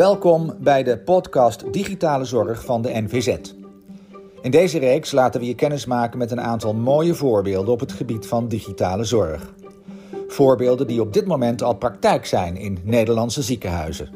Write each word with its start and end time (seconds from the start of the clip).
Welkom 0.00 0.54
bij 0.58 0.82
de 0.82 0.98
podcast 0.98 1.72
Digitale 1.72 2.24
Zorg 2.24 2.64
van 2.64 2.82
de 2.82 2.88
NVZ. 2.92 3.36
In 4.42 4.50
deze 4.50 4.78
reeks 4.78 5.12
laten 5.12 5.40
we 5.40 5.46
je 5.46 5.54
kennis 5.54 5.86
maken 5.86 6.18
met 6.18 6.30
een 6.30 6.40
aantal 6.40 6.74
mooie 6.74 7.14
voorbeelden 7.14 7.72
op 7.72 7.80
het 7.80 7.92
gebied 7.92 8.26
van 8.26 8.48
digitale 8.48 9.04
zorg. 9.04 9.54
Voorbeelden 10.28 10.86
die 10.86 11.00
op 11.00 11.12
dit 11.12 11.26
moment 11.26 11.62
al 11.62 11.74
praktijk 11.74 12.26
zijn 12.26 12.56
in 12.56 12.78
Nederlandse 12.82 13.42
ziekenhuizen. 13.42 14.10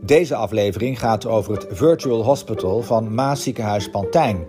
Deze 0.00 0.34
aflevering 0.34 0.98
gaat 0.98 1.26
over 1.26 1.52
het 1.52 1.66
Virtual 1.70 2.24
Hospital 2.24 2.82
van 2.82 3.14
Maas 3.14 3.42
Ziekenhuis 3.42 3.90
Pantijn. 3.90 4.46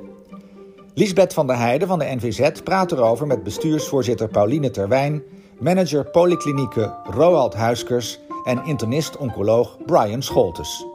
Lisbeth 0.93 1.33
van 1.33 1.47
der 1.47 1.57
Heijden 1.57 1.87
van 1.87 1.99
de 1.99 2.15
NVZ 2.15 2.61
praat 2.63 2.91
erover 2.91 3.27
met 3.27 3.43
bestuursvoorzitter 3.43 4.27
Pauline 4.27 4.71
Terwijn, 4.71 5.23
manager 5.59 6.05
polyklinieken 6.05 6.95
Roald 7.03 7.53
Huiskers 7.53 8.19
en 8.43 8.63
internist-oncoloog 8.65 9.85
Brian 9.85 10.21
Scholtes. 10.21 10.85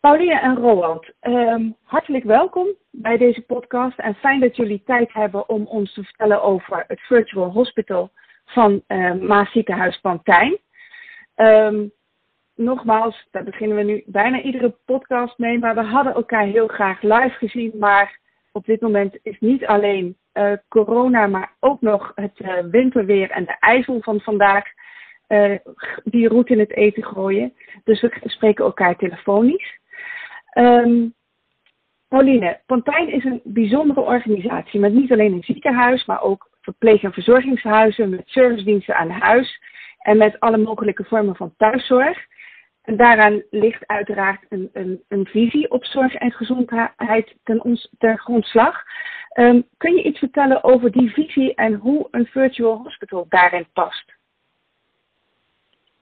Pauline 0.00 0.40
en 0.40 0.56
Roald, 0.56 1.12
um, 1.20 1.76
hartelijk 1.82 2.24
welkom 2.24 2.66
bij 2.90 3.16
deze 3.16 3.40
podcast 3.40 3.98
en 3.98 4.14
fijn 4.14 4.40
dat 4.40 4.56
jullie 4.56 4.82
tijd 4.84 5.12
hebben 5.12 5.48
om 5.48 5.66
ons 5.66 5.94
te 5.94 6.02
vertellen 6.02 6.42
over 6.42 6.84
het 6.86 7.00
Virtual 7.00 7.50
Hospital 7.50 8.10
van 8.44 8.82
uh, 8.88 9.12
Maas 9.12 9.52
Ziekenhuis 9.52 10.00
Pantijn. 10.00 10.58
Um, 11.36 11.92
nogmaals, 12.54 13.28
daar 13.30 13.44
beginnen 13.44 13.76
we 13.76 13.82
nu 13.82 14.02
bijna 14.06 14.40
iedere 14.40 14.76
podcast 14.84 15.38
mee, 15.38 15.58
maar 15.58 15.74
we 15.74 15.82
hadden 15.82 16.14
elkaar 16.14 16.44
heel 16.44 16.66
graag 16.66 17.02
live 17.02 17.34
gezien, 17.38 17.72
maar 17.78 18.20
op 18.52 18.64
dit 18.64 18.80
moment 18.80 19.18
is 19.22 19.36
niet 19.40 19.66
alleen 19.66 20.16
uh, 20.36 20.52
corona, 20.68 21.26
maar 21.26 21.52
ook 21.60 21.80
nog 21.80 22.12
het 22.14 22.40
uh, 22.40 22.58
winterweer 22.70 23.30
en 23.30 23.44
de 23.44 23.56
ijzel 23.58 24.00
van 24.00 24.20
vandaag 24.20 24.64
uh, 25.28 25.58
die 26.04 26.28
roet 26.28 26.48
in 26.48 26.58
het 26.58 26.72
eten 26.72 27.04
gooien. 27.04 27.54
Dus 27.84 28.00
we 28.00 28.20
spreken 28.24 28.64
elkaar 28.64 28.96
telefonisch. 28.96 29.78
Um, 30.54 31.14
Pauline, 32.08 32.60
Pantijn 32.66 33.08
is 33.08 33.24
een 33.24 33.40
bijzondere 33.44 34.00
organisatie 34.00 34.80
met 34.80 34.92
niet 34.92 35.12
alleen 35.12 35.32
een 35.32 35.42
ziekenhuis, 35.42 36.04
maar 36.04 36.22
ook 36.22 36.48
verpleeg- 36.60 37.02
en 37.02 37.12
verzorgingshuizen 37.12 38.08
met 38.08 38.22
servicediensten 38.24 38.96
aan 38.96 39.10
huis 39.10 39.62
en 39.98 40.16
met 40.16 40.40
alle 40.40 40.58
mogelijke 40.58 41.04
vormen 41.04 41.36
van 41.36 41.54
thuiszorg. 41.56 42.18
En 42.86 42.96
daaraan 42.96 43.42
ligt 43.50 43.86
uiteraard 43.86 44.44
een, 44.48 44.70
een, 44.72 45.02
een 45.08 45.26
visie 45.26 45.70
op 45.70 45.84
zorg 45.84 46.14
en 46.14 46.32
gezondheid 46.32 47.34
ten, 47.42 47.64
ons, 47.64 47.90
grondslag. 47.98 48.82
Um, 49.34 49.64
kun 49.76 49.94
je 49.94 50.02
iets 50.02 50.18
vertellen 50.18 50.64
over 50.64 50.90
die 50.90 51.10
visie 51.10 51.54
en 51.54 51.74
hoe 51.74 52.08
een 52.10 52.26
virtual 52.26 52.82
hospital 52.82 53.26
daarin 53.28 53.66
past? 53.72 54.14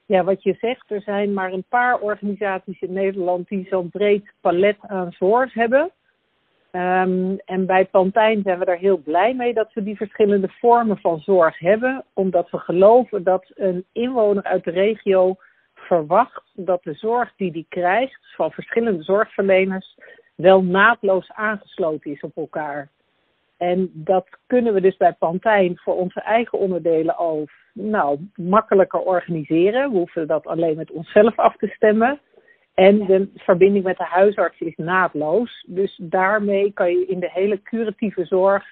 Ja, 0.06 0.24
wat 0.24 0.42
je 0.42 0.56
zegt, 0.60 0.90
er 0.90 1.00
zijn 1.00 1.32
maar 1.32 1.52
een 1.52 1.64
paar 1.68 1.98
organisaties 1.98 2.80
in 2.80 2.92
Nederland 2.92 3.48
die 3.48 3.66
zo'n 3.70 3.90
breed 3.90 4.32
palet 4.40 4.77
aan 4.80 5.12
zorg 5.12 5.55
hebben. 5.55 5.90
Um, 6.72 7.38
en 7.44 7.66
bij 7.66 7.84
Pantijn 7.84 8.42
zijn 8.42 8.58
we 8.58 8.64
daar 8.64 8.78
heel 8.78 8.98
blij 8.98 9.34
mee 9.34 9.55
dat 9.55 9.72
we 9.72 9.82
die 9.82 9.96
verschillende 9.96 10.48
vormen 10.48 10.98
van 10.98 11.20
zorg 11.20 11.58
hebben, 11.58 12.05
omdat 12.12 12.50
we 12.50 12.58
geloven 12.58 13.22
dat 13.22 13.50
een 13.55 13.84
inwoner 13.92 14.42
uit 14.42 14.64
de 14.64 14.70
regio 14.70 15.36
verwacht 15.84 16.50
dat 16.54 16.82
de 16.82 16.94
zorg 16.94 17.32
die 17.36 17.52
die 17.52 17.66
krijgt 17.68 18.34
van 18.36 18.50
verschillende 18.50 19.02
zorgverleners 19.02 19.98
wel 20.34 20.62
naadloos 20.62 21.32
aangesloten 21.32 22.10
is 22.10 22.20
op 22.20 22.36
elkaar. 22.36 22.88
En 23.56 23.90
dat 23.92 24.27
kunnen 24.46 24.74
we 24.74 24.80
dus 24.80 24.96
bij 24.96 25.12
Pantijn 25.12 25.78
voor 25.78 25.94
onze 25.94 26.20
eigen 26.20 26.58
onderdelen 26.58 27.16
al 27.16 27.46
nou, 27.72 28.18
makkelijker 28.34 29.00
organiseren. 29.00 29.90
We 29.90 29.96
hoeven 29.96 30.27
dat 30.27 30.46
alleen 30.46 30.77
met 30.77 30.90
onszelf 30.90 31.38
af 31.38 31.56
te 31.56 31.68
stemmen. 31.68 32.20
En 32.74 33.06
de 33.06 33.30
verbinding 33.34 33.84
met 33.84 33.96
de 33.96 34.05
huisarts 34.05 34.61
is 34.61 34.77
naadloos. 34.77 35.64
Dus 35.68 36.01
daarmee 36.02 36.72
kan 36.72 36.90
je 36.90 37.06
in 37.06 37.20
de 37.20 37.30
hele 37.30 37.62
curatieve 37.62 38.24
zorg 38.24 38.64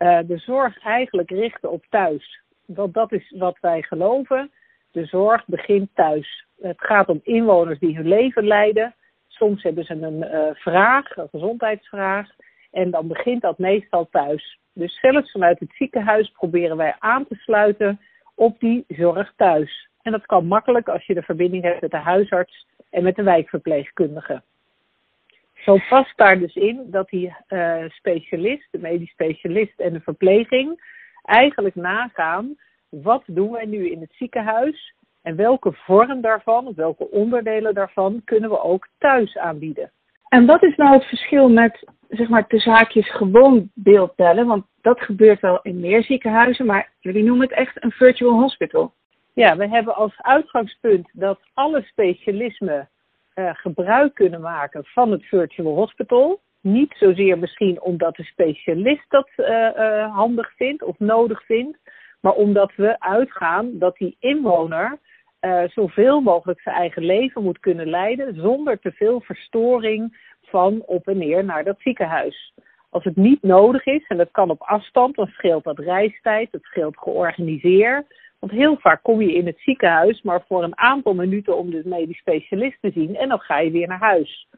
uh, 0.00 0.18
de 0.26 0.38
zorg 0.38 0.78
eigenlijk 0.78 1.30
richten 1.30 1.70
op 1.70 1.84
thuis. 1.88 2.42
Want 2.66 2.94
dat 2.94 3.12
is 3.12 3.34
wat 3.38 3.58
wij 3.60 3.82
geloven. 3.82 4.50
De 4.90 5.04
zorg 5.04 5.46
begint 5.46 5.88
thuis. 5.94 6.46
Het 6.60 6.80
gaat 6.80 7.08
om 7.08 7.20
inwoners 7.22 7.78
die 7.78 7.96
hun 7.96 8.08
leven 8.08 8.46
leiden. 8.46 8.94
Soms 9.28 9.62
hebben 9.62 9.84
ze 9.84 9.92
een 9.92 10.22
uh, 10.22 10.54
vraag, 10.54 11.16
een 11.16 11.28
gezondheidsvraag. 11.28 12.28
En 12.70 12.90
dan 12.90 13.08
begint 13.08 13.42
dat 13.42 13.58
meestal 13.58 14.08
thuis. 14.10 14.58
Dus 14.72 15.00
zelfs 15.00 15.30
vanuit 15.30 15.58
het 15.58 15.72
ziekenhuis 15.72 16.30
proberen 16.30 16.76
wij 16.76 16.96
aan 16.98 17.26
te 17.26 17.34
sluiten 17.34 18.00
op 18.34 18.60
die 18.60 18.84
zorg 18.88 19.32
thuis. 19.36 19.88
En 20.02 20.12
dat 20.12 20.26
kan 20.26 20.46
makkelijk 20.46 20.88
als 20.88 21.06
je 21.06 21.14
de 21.14 21.22
verbinding 21.22 21.62
hebt 21.62 21.80
met 21.80 21.90
de 21.90 21.96
huisarts 21.96 22.66
en 22.90 23.02
met 23.02 23.16
de 23.16 23.22
wijkverpleegkundige. 23.22 24.42
Zo 25.54 25.78
past 25.88 26.16
daar 26.16 26.38
dus 26.38 26.54
in 26.54 26.86
dat 26.86 27.08
die 27.08 27.34
uh, 27.48 27.84
specialist, 27.88 28.68
de 28.70 28.78
medisch 28.78 29.10
specialist 29.10 29.80
en 29.80 29.92
de 29.92 30.00
verpleging 30.00 30.98
eigenlijk 31.22 31.74
nagaan 31.74 32.56
wat 32.88 33.22
doen 33.26 33.50
wij 33.50 33.66
nu 33.66 33.90
in 33.90 34.00
het 34.00 34.12
ziekenhuis 34.12 34.94
en 35.22 35.36
welke 35.36 35.72
vorm 35.72 36.20
daarvan, 36.20 36.66
of 36.66 36.74
welke 36.76 37.10
onderdelen 37.10 37.74
daarvan 37.74 38.22
kunnen 38.24 38.50
we 38.50 38.62
ook 38.62 38.88
thuis 38.98 39.36
aanbieden. 39.38 39.90
En 40.28 40.46
wat 40.46 40.62
is 40.62 40.76
nou 40.76 40.92
het 40.92 41.04
verschil 41.04 41.48
met, 41.48 41.84
zeg 42.08 42.28
maar, 42.28 42.44
de 42.48 42.58
zaakjes 42.58 43.10
gewoon 43.10 43.70
beeldtellen? 43.74 44.46
Want 44.46 44.64
dat 44.80 45.00
gebeurt 45.00 45.40
wel 45.40 45.58
in 45.62 45.80
meer 45.80 46.02
ziekenhuizen, 46.02 46.66
maar 46.66 46.90
jullie 47.00 47.24
noemen 47.24 47.48
het 47.48 47.56
echt 47.56 47.84
een 47.84 47.90
virtual 47.92 48.40
hospital. 48.40 48.92
Ja, 49.34 49.56
we 49.56 49.68
hebben 49.68 49.94
als 49.94 50.14
uitgangspunt 50.16 51.08
dat 51.12 51.40
alle 51.54 51.82
specialismen 51.82 52.88
uh, 53.34 53.50
gebruik 53.52 54.14
kunnen 54.14 54.40
maken 54.40 54.84
van 54.84 55.10
het 55.10 55.24
virtual 55.24 55.74
hospital. 55.74 56.40
Niet 56.60 56.94
zozeer 56.98 57.38
misschien 57.38 57.80
omdat 57.80 58.16
de 58.16 58.24
specialist 58.24 59.04
dat 59.08 59.28
uh, 59.36 59.46
uh, 59.46 60.14
handig 60.14 60.52
vindt 60.56 60.82
of 60.82 60.98
nodig 60.98 61.44
vindt, 61.44 61.78
maar 62.20 62.32
omdat 62.32 62.72
we 62.76 63.00
uitgaan 63.00 63.78
dat 63.78 63.96
die 63.96 64.16
inwoner 64.18 64.98
uh, 65.40 65.62
zoveel 65.68 66.20
mogelijk 66.20 66.60
zijn 66.60 66.76
eigen 66.76 67.04
leven 67.04 67.42
moet 67.42 67.60
kunnen 67.60 67.88
leiden 67.88 68.34
zonder 68.34 68.78
te 68.78 68.92
veel 68.92 69.20
verstoring 69.20 70.18
van 70.42 70.82
op 70.86 71.08
en 71.08 71.18
neer 71.18 71.44
naar 71.44 71.64
dat 71.64 71.80
ziekenhuis. 71.80 72.54
Als 72.90 73.04
het 73.04 73.16
niet 73.16 73.42
nodig 73.42 73.86
is, 73.86 74.06
en 74.08 74.16
dat 74.16 74.30
kan 74.30 74.50
op 74.50 74.60
afstand, 74.60 75.14
dan 75.14 75.26
scheelt 75.26 75.64
dat 75.64 75.78
reistijd, 75.78 76.52
het 76.52 76.62
scheelt 76.62 76.98
georganiseerd. 76.98 78.18
Want 78.38 78.52
heel 78.52 78.76
vaak 78.76 79.02
kom 79.02 79.20
je 79.20 79.34
in 79.34 79.46
het 79.46 79.58
ziekenhuis, 79.58 80.22
maar 80.22 80.44
voor 80.46 80.62
een 80.62 80.78
aantal 80.78 81.14
minuten 81.14 81.56
om 81.56 81.70
de 81.70 81.82
medisch 81.84 82.18
specialist 82.18 82.78
te 82.80 82.90
zien 82.90 83.16
en 83.16 83.28
dan 83.28 83.40
ga 83.40 83.58
je 83.58 83.70
weer 83.70 83.88
naar 83.88 83.98
huis. 83.98 84.48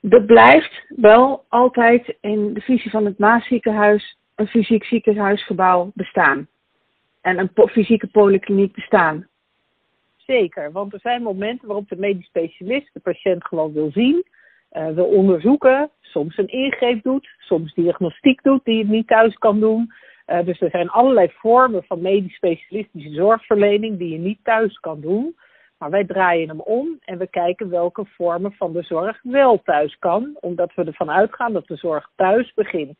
Er 0.00 0.24
blijft 0.24 0.84
wel 0.88 1.44
altijd 1.48 2.16
in 2.20 2.54
de 2.54 2.60
visie 2.60 2.90
van 2.90 3.04
het 3.04 3.18
Maasziekenhuis 3.18 4.18
een 4.34 4.46
fysiek 4.46 4.84
ziekenhuisgebouw 4.84 5.90
bestaan 5.94 6.48
en 7.28 7.38
een 7.38 7.68
fysieke 7.68 8.06
polykliniek 8.06 8.74
bestaan. 8.74 9.26
Zeker, 10.16 10.72
want 10.72 10.92
er 10.92 11.00
zijn 11.00 11.22
momenten 11.22 11.66
waarop 11.66 11.88
de 11.88 11.96
medisch 11.96 12.26
specialist 12.26 12.90
de 12.92 13.00
patiënt 13.00 13.44
gewoon 13.44 13.72
wil 13.72 13.90
zien, 13.90 14.24
uh, 14.72 14.88
wil 14.88 15.04
onderzoeken, 15.04 15.90
soms 16.00 16.36
een 16.36 16.48
ingreep 16.48 17.02
doet, 17.02 17.28
soms 17.38 17.74
diagnostiek 17.74 18.42
doet 18.42 18.64
die 18.64 18.78
het 18.78 18.88
niet 18.88 19.06
thuis 19.06 19.34
kan 19.34 19.60
doen. 19.60 19.92
Uh, 20.26 20.44
dus 20.44 20.60
er 20.60 20.70
zijn 20.70 20.88
allerlei 20.88 21.30
vormen 21.30 21.84
van 21.84 22.00
medisch 22.00 22.34
specialistische 22.34 23.12
zorgverlening 23.12 23.98
die 23.98 24.12
je 24.12 24.18
niet 24.18 24.38
thuis 24.42 24.78
kan 24.78 25.00
doen. 25.00 25.36
Maar 25.78 25.90
wij 25.90 26.04
draaien 26.04 26.48
hem 26.48 26.60
om 26.60 26.98
en 27.04 27.18
we 27.18 27.26
kijken 27.26 27.70
welke 27.70 28.04
vormen 28.04 28.52
van 28.52 28.72
de 28.72 28.82
zorg 28.82 29.20
wel 29.22 29.62
thuis 29.62 29.98
kan, 29.98 30.36
omdat 30.40 30.74
we 30.74 30.84
ervan 30.84 31.10
uitgaan 31.10 31.52
dat 31.52 31.66
de 31.66 31.76
zorg 31.76 32.10
thuis 32.16 32.54
begint. 32.54 32.96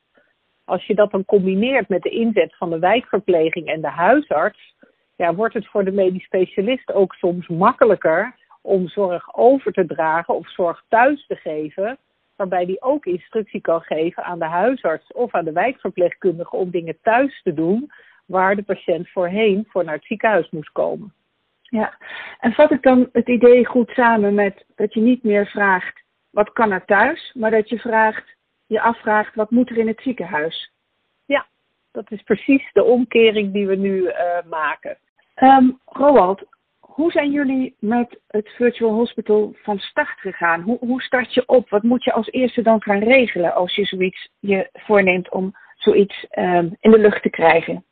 Als 0.69 0.87
je 0.87 0.95
dat 0.95 1.11
dan 1.11 1.25
combineert 1.25 1.89
met 1.89 2.03
de 2.03 2.11
inzet 2.11 2.57
van 2.57 2.71
de 2.71 2.79
wijkverpleging 2.79 3.67
en 3.67 3.81
de 3.81 3.89
huisarts, 3.89 4.75
ja, 5.17 5.35
wordt 5.35 5.55
het 5.55 5.67
voor 5.67 5.85
de 5.85 5.93
medisch 5.93 6.25
specialist 6.25 6.93
ook 6.93 7.15
soms 7.15 7.47
makkelijker 7.47 8.35
om 8.63 8.89
zorg 8.89 9.37
over 9.37 9.73
te 9.73 9.87
dragen 9.87 10.35
of 10.35 10.51
zorg 10.51 10.85
thuis 10.89 11.27
te 11.27 11.37
geven, 11.37 11.99
waarbij 12.37 12.67
die 12.67 12.83
ook 12.83 13.07
instructie 13.07 13.61
kan 13.61 13.81
geven 13.81 14.25
aan 14.25 14.39
de 14.39 14.45
huisarts 14.45 15.13
of 15.13 15.35
aan 15.35 15.45
de 15.45 15.53
wijkverpleegkundige 15.53 16.57
om 16.57 16.71
dingen 16.71 16.99
thuis 17.03 17.43
te 17.43 17.55
doen 17.55 17.91
waar 18.27 18.57
de 18.57 18.63
patiënt 18.63 19.11
voorheen 19.11 19.67
voor 19.69 19.85
naar 19.85 19.95
het 19.95 20.05
ziekenhuis 20.05 20.51
moest 20.51 20.73
komen. 20.73 21.13
Ja, 21.63 21.99
en 22.41 22.53
vat 22.53 22.71
ik 22.71 22.83
dan 22.83 23.09
het 23.13 23.29
idee 23.29 23.67
goed 23.67 23.91
samen 23.91 24.35
met 24.35 24.65
dat 24.75 24.95
je 24.95 25.01
niet 25.01 25.23
meer 25.23 25.47
vraagt 25.47 26.03
wat 26.31 26.53
kan 26.53 26.71
er 26.71 26.85
thuis, 26.85 27.33
maar 27.35 27.51
dat 27.51 27.69
je 27.69 27.79
vraagt 27.79 28.37
je 28.69 28.81
afvraagt 28.81 29.35
wat 29.35 29.51
moet 29.51 29.71
er 29.71 29.77
in 29.77 29.87
het 29.87 30.01
ziekenhuis. 30.01 30.73
Ja, 31.27 31.47
dat 31.93 32.11
is 32.11 32.23
precies 32.23 32.73
de 32.73 32.85
omkering 32.85 33.53
die 33.53 33.67
we 33.67 33.77
nu 33.77 34.01
uh, 34.01 34.13
maken. 34.51 34.99
Um, 35.37 35.81
Roald, 35.85 36.45
hoe 36.79 37.11
zijn 37.11 37.31
jullie 37.31 37.77
met 37.79 38.21
het 38.27 38.49
Virtual 38.49 38.93
Hospital 38.93 39.55
van 39.63 39.79
start 39.79 40.19
gegaan? 40.21 40.61
Hoe, 40.61 40.79
hoe 40.79 41.03
start 41.03 41.35
je 41.35 41.47
op? 41.47 41.69
Wat 41.69 41.83
moet 41.83 42.05
je 42.05 42.13
als 42.13 42.31
eerste 42.31 42.63
dan 42.63 42.83
gaan 42.83 42.99
regelen 42.99 43.55
als 43.55 43.75
je 43.75 43.85
zoiets 43.85 44.29
je 44.39 44.71
voorneemt 44.73 45.31
om 45.31 45.57
zoiets 45.77 46.27
um, 46.39 46.77
in 46.81 46.91
de 46.91 46.99
lucht 46.99 47.23
te 47.23 47.31
krijgen? 47.31 47.85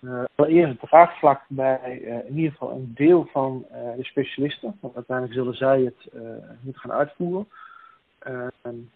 Uh, 0.00 0.24
allereerst 0.34 0.80
het 0.80 0.90
draagvlak 0.90 1.44
bij 1.48 2.00
uh, 2.00 2.28
in 2.28 2.36
ieder 2.36 2.50
geval 2.50 2.70
een 2.70 2.92
deel 2.94 3.28
van 3.32 3.66
uh, 3.72 3.96
de 3.96 4.04
specialisten. 4.04 4.78
Want 4.80 4.94
uiteindelijk 4.94 5.36
zullen 5.38 5.54
zij 5.54 5.80
het 5.80 6.12
moeten 6.60 6.82
gaan 6.82 6.92
uitvoeren. 6.92 7.48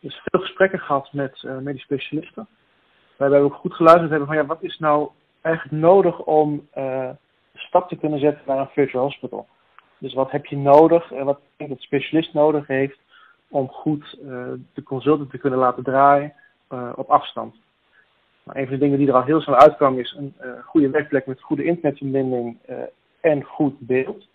Dus 0.00 0.20
veel 0.24 0.40
gesprekken 0.40 0.78
gehad 0.78 1.12
met 1.12 1.42
medische 1.42 1.86
specialisten. 1.86 2.46
Waarbij 3.16 3.38
we 3.38 3.44
ook 3.44 3.54
goed 3.54 3.74
geluisterd 3.74 4.10
hebben 4.10 4.28
van 4.28 4.36
ja, 4.36 4.46
wat 4.46 4.62
is 4.62 4.78
nou 4.78 5.10
eigenlijk 5.40 5.82
nodig 5.82 6.18
om 6.18 6.68
de 6.72 7.16
stap 7.54 7.88
te 7.88 7.96
kunnen 7.96 8.18
zetten 8.18 8.42
naar 8.46 8.58
een 8.58 8.68
virtual 8.68 9.04
hospital. 9.04 9.48
Dus 9.98 10.14
wat 10.14 10.30
heb 10.30 10.46
je 10.46 10.56
nodig 10.56 11.12
en 11.12 11.24
wat 11.24 11.40
denk 11.56 11.70
dat 11.70 11.78
de 11.78 11.84
specialist 11.84 12.34
nodig 12.34 12.66
heeft 12.66 12.98
om 13.48 13.68
goed 13.68 14.18
de 14.72 14.82
consultant 14.84 15.30
te 15.30 15.38
kunnen 15.38 15.58
laten 15.58 15.82
draaien 15.82 16.34
op 16.94 17.10
afstand. 17.10 17.54
Nou, 18.44 18.58
een 18.58 18.66
van 18.66 18.74
de 18.74 18.80
dingen 18.80 18.98
die 18.98 19.08
er 19.08 19.14
al 19.14 19.22
heel 19.22 19.40
snel 19.40 19.56
uitkwam 19.56 19.98
is 19.98 20.14
een 20.18 20.34
uh, 20.40 20.50
goede 20.64 20.90
werkplek 20.90 21.26
met 21.26 21.40
goede 21.40 21.64
internetverbinding 21.64 22.58
uh, 22.68 22.76
en 23.20 23.42
goed 23.42 23.78
beeld. 23.78 24.28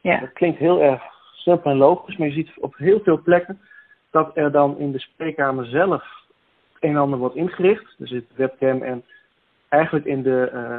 Ja. 0.00 0.20
Dat 0.20 0.32
klinkt 0.32 0.58
heel 0.58 0.82
erg 0.82 1.02
simpel 1.34 1.70
en 1.70 1.76
logisch, 1.76 2.16
maar 2.16 2.28
je 2.28 2.34
ziet 2.34 2.52
op 2.58 2.76
heel 2.76 3.00
veel 3.00 3.22
plekken 3.22 3.60
dat 4.10 4.30
er 4.34 4.52
dan 4.52 4.78
in 4.78 4.92
de 4.92 4.98
spreekkamer 4.98 5.66
zelf 5.66 6.04
een 6.80 6.90
en 6.90 6.96
ander 6.96 7.18
wordt 7.18 7.36
ingericht. 7.36 7.96
Er 7.98 8.08
zit 8.08 8.24
webcam 8.36 8.82
en 8.82 9.04
eigenlijk 9.68 10.06
in 10.06 10.22
de 10.22 10.50
uh, 10.54 10.76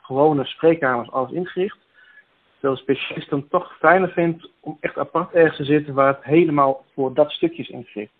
gewone 0.00 0.44
spreekkamers 0.44 1.10
alles 1.10 1.30
ingericht. 1.30 1.78
Terwijl 2.52 2.74
de 2.74 2.80
specialist 2.80 3.30
dan 3.30 3.48
toch 3.48 3.76
fijner 3.78 4.08
vindt 4.08 4.50
om 4.60 4.76
echt 4.80 4.98
apart 4.98 5.32
ergens 5.32 5.56
te 5.56 5.64
zitten 5.64 5.94
waar 5.94 6.14
het 6.14 6.24
helemaal 6.24 6.84
voor 6.94 7.14
dat 7.14 7.30
stukje 7.30 7.62
is 7.62 7.68
ingericht. 7.68 8.12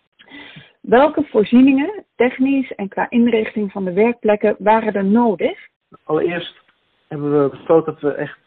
Welke 0.81 1.23
voorzieningen, 1.23 2.03
technisch 2.15 2.75
en 2.75 2.87
qua 2.87 3.09
inrichting 3.09 3.71
van 3.71 3.85
de 3.85 3.93
werkplekken, 3.93 4.55
waren 4.59 4.93
er 4.93 5.05
nodig? 5.05 5.59
Allereerst 6.03 6.55
hebben 7.07 7.43
we 7.43 7.49
besloten 7.49 7.93
dat 7.93 8.01
we 8.01 8.11
echt 8.11 8.39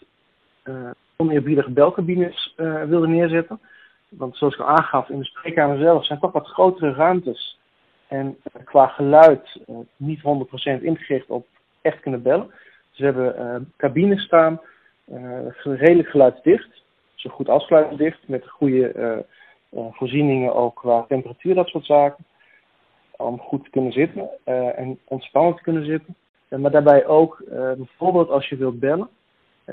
uh, 0.64 0.90
oneerbiedige 1.16 1.70
belcabines 1.70 2.54
uh, 2.56 2.82
wilden 2.82 3.10
neerzetten. 3.10 3.60
Want 4.10 4.36
zoals 4.36 4.54
ik 4.54 4.60
al 4.60 4.66
aangaf, 4.66 5.08
in 5.08 5.18
de 5.18 5.24
spreekkamer 5.24 5.78
zelf 5.78 6.06
zijn 6.06 6.18
toch 6.18 6.32
wat 6.32 6.46
grotere 6.46 6.92
ruimtes. 6.92 7.58
En 8.08 8.26
uh, 8.26 8.64
qua 8.64 8.86
geluid 8.86 9.60
niet 9.96 10.20
100% 10.20 10.22
ingericht 10.82 11.30
op 11.30 11.46
echt 11.80 12.00
kunnen 12.00 12.22
bellen. 12.22 12.50
Dus 12.90 12.98
we 12.98 13.04
hebben 13.04 13.72
cabines 13.76 14.22
staan, 14.22 14.60
redelijk 15.62 16.08
geluidsdicht. 16.08 16.82
Zo 17.14 17.30
goed 17.30 17.48
als 17.48 17.66
geluidsdicht, 17.66 18.28
met 18.28 18.48
goede 18.48 19.24
voorzieningen 19.70 20.54
ook 20.54 20.74
qua 20.74 21.04
temperatuur, 21.08 21.54
dat 21.54 21.68
soort 21.68 21.84
zaken 21.84 22.24
om 23.16 23.38
goed 23.38 23.64
te 23.64 23.70
kunnen 23.70 23.92
zitten 23.92 24.30
en 24.76 24.98
ontspannen 25.04 25.56
te 25.56 25.62
kunnen 25.62 25.84
zitten. 25.84 26.16
Maar 26.48 26.70
daarbij 26.70 27.06
ook, 27.06 27.42
bijvoorbeeld 27.76 28.30
als 28.30 28.48
je 28.48 28.56
wilt 28.56 28.80
bellen, 28.80 29.08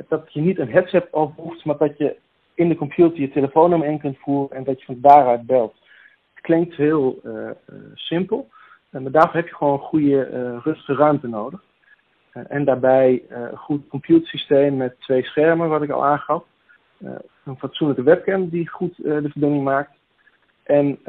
dat 0.07 0.33
je 0.33 0.41
niet 0.41 0.59
een 0.59 0.71
headset 0.71 1.07
op 1.11 1.35
hoeft, 1.35 1.65
maar 1.65 1.77
dat 1.77 1.97
je 1.97 2.17
in 2.57 2.69
de 2.69 2.75
computer 2.75 3.19
je 3.19 3.29
telefoonnummer 3.29 3.87
in 3.87 3.99
kunt 3.99 4.17
voeren 4.17 4.57
en 4.57 4.63
dat 4.63 4.79
je 4.79 4.85
van 4.85 4.97
daaruit 5.01 5.45
belt. 5.45 5.75
Het 6.33 6.43
klinkt 6.43 6.75
heel 6.75 7.21
simpel, 7.93 8.49
maar 8.89 9.11
daarvoor 9.11 9.35
heb 9.35 9.47
je 9.47 9.55
gewoon 9.55 9.73
een 9.73 9.79
goede 9.79 10.59
rustige 10.63 10.93
ruimte 10.93 11.27
nodig. 11.27 11.63
en 12.47 12.65
daarbij 12.65 13.23
een 13.29 13.57
goed 13.57 13.87
computersysteem 13.87 14.77
met 14.77 14.99
twee 14.99 15.23
schermen, 15.23 15.69
wat 15.69 15.81
ik 15.81 15.89
al 15.89 16.05
aangaf. 16.05 16.43
een 17.43 17.57
fatsoenlijke 17.57 18.03
webcam 18.03 18.49
die 18.49 18.69
goed 18.69 18.95
de 18.95 19.29
verbinding 19.29 19.63
maakt. 19.63 19.91
En 20.63 20.99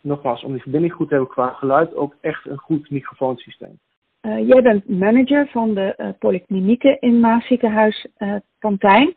nogmaals, 0.00 0.44
om 0.44 0.52
die 0.52 0.62
verbinding 0.62 0.92
goed 0.92 1.08
te 1.08 1.14
hebben 1.14 1.32
qua 1.32 1.48
geluid, 1.48 1.94
ook 1.94 2.16
echt 2.20 2.46
een 2.46 2.58
goed 2.58 2.90
microfoonsysteem. 2.90 3.78
Jij 4.20 4.62
bent 4.62 4.88
manager 4.88 5.48
van 5.48 5.74
de 5.74 6.14
polyklinieken 6.18 7.00
in 7.00 7.20
Maasziekenhuis 7.20 8.06
Pantijn. 8.58 9.14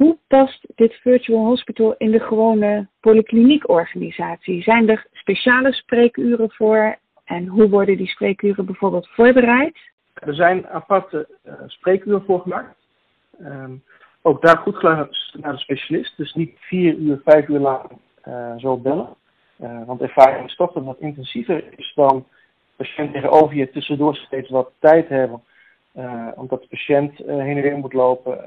Hoe 0.00 0.18
past 0.26 0.66
dit 0.74 0.94
virtual 0.94 1.44
hospital 1.44 1.94
in 1.98 2.10
de 2.10 2.20
gewone 2.20 2.88
polykliniekorganisatie? 3.00 4.62
Zijn 4.62 4.88
er 4.88 5.06
speciale 5.12 5.72
spreekuren 5.72 6.50
voor 6.50 6.98
en 7.24 7.46
hoe 7.46 7.68
worden 7.68 7.96
die 7.96 8.08
spreekuren 8.08 8.66
bijvoorbeeld 8.66 9.08
voorbereid? 9.08 9.78
Er 10.14 10.34
zijn 10.34 10.68
aparte 10.68 11.28
spreekuren 11.66 12.24
voor 12.24 12.40
gemaakt. 12.40 12.76
Um, 13.40 13.82
ook 14.22 14.42
daar 14.42 14.56
goed 14.56 14.76
geluisterd 14.76 15.42
naar 15.42 15.52
de 15.52 15.58
specialist. 15.58 16.16
Dus 16.16 16.34
niet 16.34 16.56
vier 16.58 16.94
uur, 16.94 17.20
vijf 17.24 17.48
uur 17.48 17.58
lang 17.58 17.90
zo 18.60 18.76
bellen. 18.76 19.08
Uh, 19.60 19.86
want 19.86 20.00
ervaring 20.00 20.46
is 20.46 20.56
toch 20.56 20.72
dat 20.72 20.96
intensiever 20.98 21.64
is 21.76 21.92
dan 21.94 22.26
patiënt 22.76 23.12
tegenover 23.12 23.56
je 23.56 23.70
tussendoor 23.70 24.16
steeds 24.16 24.50
wat 24.50 24.70
tijd 24.78 25.08
hebben. 25.08 25.42
Omdat 26.34 26.60
de 26.60 26.68
patiënt 26.68 27.16
heen 27.16 27.56
en 27.56 27.62
weer 27.62 27.76
moet 27.76 27.92
lopen 27.92 28.38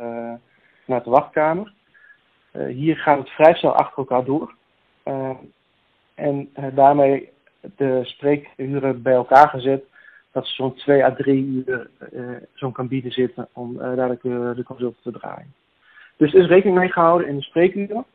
naar 0.85 1.03
de 1.03 1.09
wachtkamer. 1.09 1.73
hier 2.67 2.97
gaat 2.97 3.17
het 3.17 3.29
vrij 3.29 3.53
snel 3.53 3.75
achter 3.75 3.97
elkaar 3.97 4.23
door. 4.23 4.53
en 6.15 6.49
daarmee 6.73 7.29
de 7.75 7.99
spreekuren 8.03 9.01
bij 9.01 9.13
elkaar 9.13 9.49
gezet. 9.49 9.83
Dat 10.31 10.47
ze 10.47 10.53
zo'n 10.53 10.75
twee 10.75 11.03
à 11.03 11.13
drie 11.13 11.45
uur 11.45 11.89
zo'n 12.53 12.71
cabine 12.71 13.11
zitten 13.11 13.47
om 13.53 13.77
dadelijk 13.77 14.21
de 14.21 14.63
consult 14.65 14.95
te 15.01 15.11
draaien. 15.11 15.53
Dus 16.17 16.33
er 16.33 16.39
is 16.39 16.47
rekening 16.47 16.77
mee 16.77 16.91
gehouden 16.91 17.27
in 17.27 17.35
de 17.35 17.41
spreekuren. 17.41 18.05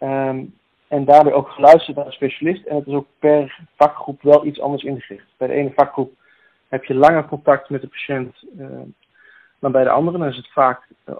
Um, 0.00 0.54
en 0.88 1.04
daarbij 1.04 1.32
ook 1.32 1.48
geluisterd 1.48 1.96
naar 1.96 2.06
een 2.06 2.12
specialist. 2.12 2.66
En 2.66 2.76
het 2.76 2.86
is 2.86 2.94
ook 2.94 3.06
per 3.18 3.60
vakgroep 3.76 4.22
wel 4.22 4.46
iets 4.46 4.60
anders 4.60 4.82
ingericht. 4.82 5.26
Bij 5.36 5.48
de 5.48 5.54
ene 5.54 5.72
vakgroep 5.74 6.12
heb 6.68 6.84
je 6.84 6.94
langer 6.94 7.24
contact 7.24 7.70
met 7.70 7.80
de 7.80 7.88
patiënt 7.88 8.44
dan 9.58 9.72
bij 9.72 9.84
de 9.84 9.90
andere. 9.90 10.18
Dan 10.18 10.28
is 10.28 10.36
het 10.36 10.52
vaak 10.52 10.88
uh, 11.08 11.14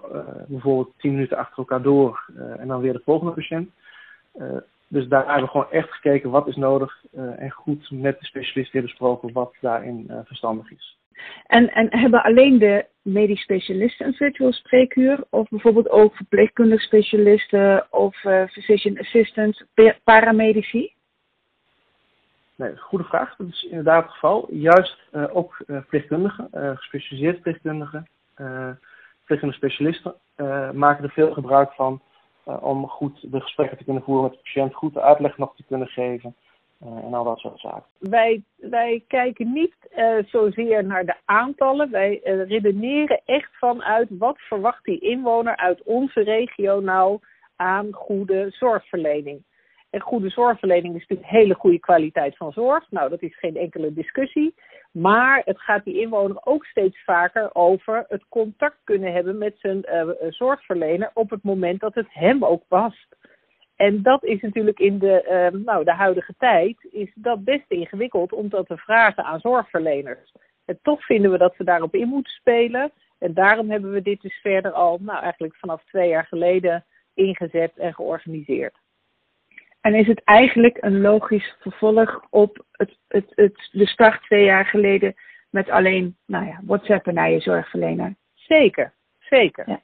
bijvoorbeeld 0.47 0.93
10 0.97 1.11
minuten 1.11 1.37
achter 1.37 1.57
elkaar 1.57 1.81
door 1.81 2.29
uh, 2.37 2.59
en 2.59 2.67
dan 2.67 2.81
weer 2.81 2.93
de 2.93 3.01
volgende 3.05 3.33
patiënt. 3.33 3.69
dus 4.87 5.07
daar 5.07 5.25
hebben 5.25 5.43
we 5.43 5.49
gewoon 5.49 5.71
echt 5.71 5.91
gekeken 5.91 6.29
wat 6.29 6.47
is 6.47 6.55
nodig 6.55 7.05
en 7.37 7.51
goed 7.51 7.91
met 7.91 8.19
de 8.19 8.25
specialist 8.25 8.71
weer 8.71 8.81
besproken 8.81 9.33
wat 9.33 9.53
daarin 9.61 10.11
verstandig 10.25 10.71
is. 10.71 10.97
En, 11.45 11.69
en 11.73 11.97
hebben 11.97 12.23
alleen 12.23 12.59
de 12.59 12.85
medisch 13.01 13.41
specialisten 13.41 14.05
een 14.05 14.13
virtual 14.13 14.53
spreekuur? 14.53 15.23
Of 15.29 15.49
bijvoorbeeld 15.49 15.89
ook 15.89 16.15
verpleegkundig 16.15 16.81
specialisten 16.81 17.87
of 17.91 18.23
uh, 18.23 18.47
physician 18.47 18.99
assistants, 18.99 19.63
paramedici? 20.03 20.93
Nee, 22.55 22.77
goede 22.77 23.03
vraag. 23.03 23.35
Dat 23.35 23.47
is 23.47 23.63
inderdaad 23.63 24.03
het 24.03 24.11
geval. 24.11 24.47
Juist 24.51 24.97
uh, 25.11 25.35
ook 25.35 25.59
uh, 25.59 25.77
verpleegkundigen, 25.77 26.49
gespecialiseerde 26.51 27.33
verpleegkundigen, 27.33 28.07
verpleegkundige 29.17 29.53
specialisten 29.53 30.13
maken 30.73 31.03
er 31.03 31.11
veel 31.11 31.33
gebruik 31.33 31.71
van 31.71 32.01
om 32.43 32.87
goed 32.87 33.31
de 33.31 33.39
gesprekken 33.39 33.77
te 33.77 33.83
kunnen 33.83 34.03
voeren 34.03 34.23
met 34.23 34.31
de 34.31 34.39
patiënt, 34.43 34.73
goed 34.73 34.93
de 34.93 35.01
uitleg 35.01 35.37
nog 35.37 35.55
te 35.55 35.63
kunnen 35.67 35.87
geven. 35.87 36.35
En 36.79 37.13
al 37.13 37.23
dat 37.23 37.37
soort 37.37 37.59
zaken. 37.59 37.83
Wij, 37.97 38.43
wij 38.55 39.03
kijken 39.07 39.53
niet 39.53 39.75
zozeer 40.25 40.85
naar 40.85 41.05
de 41.05 41.15
aantallen. 41.25 41.91
Wij 41.91 42.19
redeneren 42.23 43.21
echt 43.25 43.57
vanuit 43.57 44.07
wat 44.09 44.37
verwacht 44.39 44.83
die 44.83 44.99
inwoner 44.99 45.57
uit 45.57 45.83
onze 45.83 46.21
regio 46.21 46.79
nou 46.79 47.19
aan 47.55 47.93
goede 47.93 48.49
zorgverlening. 48.49 49.43
En 49.89 50.01
goede 50.01 50.29
zorgverlening 50.29 50.95
is 50.95 50.99
natuurlijk 50.99 51.29
hele 51.29 51.53
goede 51.53 51.79
kwaliteit 51.79 52.37
van 52.37 52.51
zorg. 52.51 52.91
Nou, 52.91 53.09
dat 53.09 53.21
is 53.21 53.39
geen 53.39 53.55
enkele 53.55 53.93
discussie. 53.93 54.55
Maar 54.99 55.41
het 55.45 55.61
gaat 55.61 55.83
die 55.83 55.99
inwoner 56.01 56.37
ook 56.43 56.65
steeds 56.65 57.03
vaker 57.03 57.55
over 57.55 58.05
het 58.07 58.23
contact 58.29 58.77
kunnen 58.83 59.13
hebben 59.13 59.37
met 59.37 59.55
zijn 59.57 59.85
zorgverlener 60.29 61.11
op 61.13 61.29
het 61.29 61.43
moment 61.43 61.79
dat 61.79 61.93
het 61.93 62.07
hem 62.09 62.45
ook 62.45 62.63
past. 62.67 63.15
En 63.75 64.01
dat 64.01 64.23
is 64.23 64.41
natuurlijk 64.41 64.79
in 64.79 64.99
de, 64.99 65.49
uh, 65.53 65.61
nou, 65.61 65.83
de 65.83 65.93
huidige 65.93 66.33
tijd 66.37 66.87
is 66.91 67.11
dat 67.15 67.43
best 67.43 67.65
ingewikkeld 67.67 68.33
om 68.33 68.49
dat 68.49 68.67
te 68.67 68.77
vragen 68.77 69.23
aan 69.23 69.39
zorgverleners. 69.39 70.33
En 70.65 70.79
toch 70.81 71.05
vinden 71.05 71.31
we 71.31 71.37
dat 71.37 71.57
we 71.57 71.63
daarop 71.63 71.95
in 71.95 72.07
moeten 72.07 72.33
spelen. 72.33 72.91
En 73.19 73.33
daarom 73.33 73.69
hebben 73.69 73.91
we 73.91 74.01
dit 74.01 74.21
dus 74.21 74.39
verder 74.41 74.71
al, 74.71 74.97
nou 75.01 75.21
eigenlijk 75.21 75.55
vanaf 75.55 75.83
twee 75.83 76.09
jaar 76.09 76.25
geleden 76.25 76.85
ingezet 77.13 77.77
en 77.77 77.93
georganiseerd. 77.93 78.75
En 79.81 79.95
is 79.95 80.07
het 80.07 80.23
eigenlijk 80.23 80.77
een 80.79 81.01
logisch 81.01 81.55
vervolg 81.59 82.25
op 82.29 82.65
het, 82.71 82.97
het, 83.07 83.31
het, 83.35 83.69
de 83.71 83.87
start 83.87 84.23
twee 84.23 84.43
jaar 84.43 84.65
geleden 84.65 85.13
met 85.49 85.69
alleen 85.69 86.17
nou 86.25 86.45
ja, 86.45 86.59
WhatsAppen 86.63 87.13
naar 87.13 87.29
je 87.29 87.39
zorgverlener? 87.39 88.15
Zeker, 88.33 88.93
zeker. 89.19 89.69
Ja. 89.69 89.81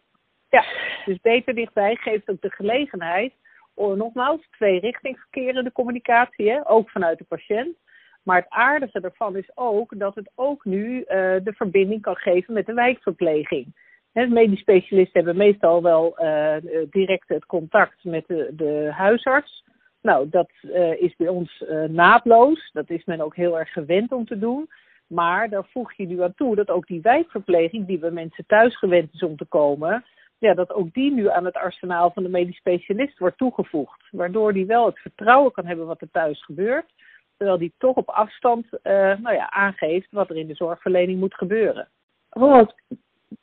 ja, 0.49 0.65
dus 1.05 1.19
beter 1.19 1.55
dichtbij 1.55 1.95
geeft 1.95 2.29
ook 2.29 2.41
de 2.41 2.51
gelegenheid 2.51 3.33
nogmaals, 3.75 4.47
twee 4.51 4.79
in 4.79 5.63
de 5.63 5.71
communicatie, 5.73 6.49
hè? 6.51 6.69
ook 6.69 6.89
vanuit 6.89 7.17
de 7.17 7.23
patiënt. 7.23 7.77
Maar 8.23 8.37
het 8.37 8.49
aardige 8.49 8.99
ervan 8.99 9.35
is 9.35 9.51
ook 9.53 9.99
dat 9.99 10.15
het 10.15 10.31
ook 10.35 10.65
nu 10.65 10.97
uh, 10.97 11.05
de 11.43 11.53
verbinding 11.55 12.01
kan 12.01 12.15
geven 12.15 12.53
met 12.53 12.65
de 12.65 12.73
wijkverpleging. 12.73 13.83
He, 14.11 14.27
medisch 14.27 14.59
specialisten 14.59 15.23
hebben 15.23 15.37
meestal 15.37 15.81
wel 15.81 16.17
uh, 16.23 16.55
direct 16.89 17.27
het 17.27 17.45
contact 17.45 18.03
met 18.03 18.27
de, 18.27 18.49
de 18.53 18.89
huisarts. 18.91 19.63
Nou, 20.05 20.29
dat 20.29 20.50
uh, 20.62 21.01
is 21.01 21.15
bij 21.15 21.27
ons 21.27 21.63
naadloos. 21.88 22.69
Dat 22.74 22.89
is 22.89 23.05
men 23.05 23.21
ook 23.21 23.35
heel 23.35 23.59
erg 23.59 23.71
gewend 23.71 24.12
om 24.12 24.25
te 24.25 24.38
doen. 24.38 24.69
Maar 25.07 25.50
daar 25.50 25.65
voeg 25.65 25.93
je 25.93 26.07
nu 26.07 26.21
aan 26.21 26.33
toe 26.33 26.55
dat 26.55 26.69
ook 26.69 26.88
die 26.88 27.01
wijkverpleging, 27.01 27.88
die 27.88 28.00
bij 28.00 28.12
mensen 28.12 28.45
thuis 28.47 28.77
gewend 28.77 29.13
is 29.13 29.24
om 29.24 29.35
te 29.35 29.45
komen, 29.45 30.05
ja, 30.38 30.53
dat 30.53 30.74
ook 30.74 30.93
die 30.93 31.12
nu 31.12 31.29
aan 31.29 31.45
het 31.45 31.55
arsenaal 31.55 32.12
van 32.12 32.24
de 32.24 32.29
medisch 32.29 32.57
specialist 32.57 33.19
wordt 33.19 33.38
toegevoegd. 33.38 34.07
Waardoor 34.12 34.53
die 34.53 34.65
wel 34.65 34.85
het 34.85 35.00
vertrouwen 35.00 35.51
kan 35.51 35.65
hebben 35.65 35.85
wat 35.85 36.01
er 36.01 36.12
thuis 36.12 36.43
gebeurt, 36.43 36.93
terwijl 37.38 37.57
die 37.57 37.74
toch 37.77 37.95
op 37.95 38.09
afstand 38.09 38.65
uh, 38.71 38.81
nou 39.17 39.33
ja, 39.33 39.50
aangeeft 39.50 40.12
wat 40.12 40.29
er 40.29 40.38
in 40.38 40.47
de 40.47 40.55
zorgverlening 40.55 41.19
moet 41.19 41.35
gebeuren. 41.35 41.89
Roland, 42.29 42.75